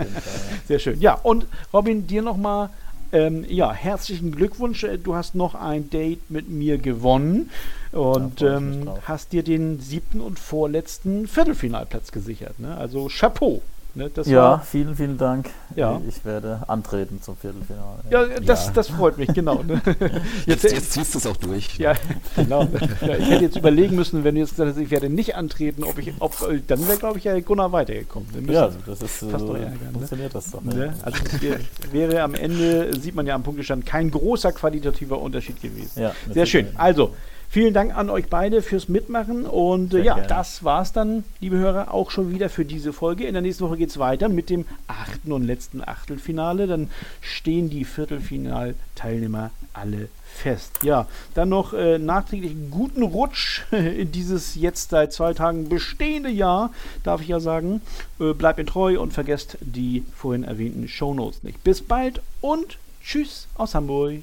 [0.66, 1.00] Sehr schön.
[1.00, 2.70] Ja, und Robin, dir nochmal
[3.12, 4.86] ähm, ja, herzlichen Glückwunsch.
[5.02, 7.50] Du hast noch ein Date mit mir gewonnen
[7.92, 12.58] und ja, ähm, hast dir den siebten und vorletzten Viertelfinalplatz gesichert.
[12.58, 12.76] Ne?
[12.76, 13.62] Also Chapeau.
[13.94, 15.48] Ne, ja, war, vielen, vielen Dank.
[15.74, 16.00] Ja.
[16.06, 17.98] Ich werde antreten zum Viertelfinale.
[18.10, 18.72] Ja, das, ja.
[18.72, 19.62] das freut mich, genau.
[19.62, 19.80] Ne?
[20.46, 21.78] Jetzt, jetzt, jetzt, ziehst du es auch durch.
[21.78, 21.94] Ja,
[22.36, 22.68] genau.
[23.00, 25.84] Ja, ich hätte jetzt überlegen müssen, wenn du jetzt gesagt hast, ich werde nicht antreten,
[25.84, 26.32] ob ich, ob,
[26.66, 28.28] dann wäre, glaube ich, ja Gunnar weitergekommen.
[28.48, 29.92] Ja, das ist fast so, ärgern, ne?
[29.92, 30.40] funktioniert ne?
[30.40, 30.62] das doch.
[30.62, 30.94] Ne?
[31.02, 31.60] Also wäre,
[31.92, 36.02] wäre am Ende, sieht man ja am Punktestand, kein großer qualitativer Unterschied gewesen.
[36.02, 36.68] Ja, Sehr schön.
[36.76, 37.14] Also,
[37.50, 39.46] Vielen Dank an euch beide fürs Mitmachen.
[39.46, 40.28] Und äh, ja, gerne.
[40.28, 43.24] das war's dann, liebe Hörer, auch schon wieder für diese Folge.
[43.24, 46.66] In der nächsten Woche geht's weiter mit dem achten und letzten Achtelfinale.
[46.66, 46.90] Dann
[47.22, 50.80] stehen die Viertelfinalteilnehmer alle fest.
[50.82, 56.70] Ja, dann noch äh, nachträglich guten Rutsch in dieses jetzt seit zwei Tagen bestehende Jahr,
[57.02, 57.80] darf ich ja sagen.
[58.20, 61.64] Äh, bleibt mir treu und vergesst die vorhin erwähnten Shownotes nicht.
[61.64, 64.22] Bis bald und tschüss aus Hamburg.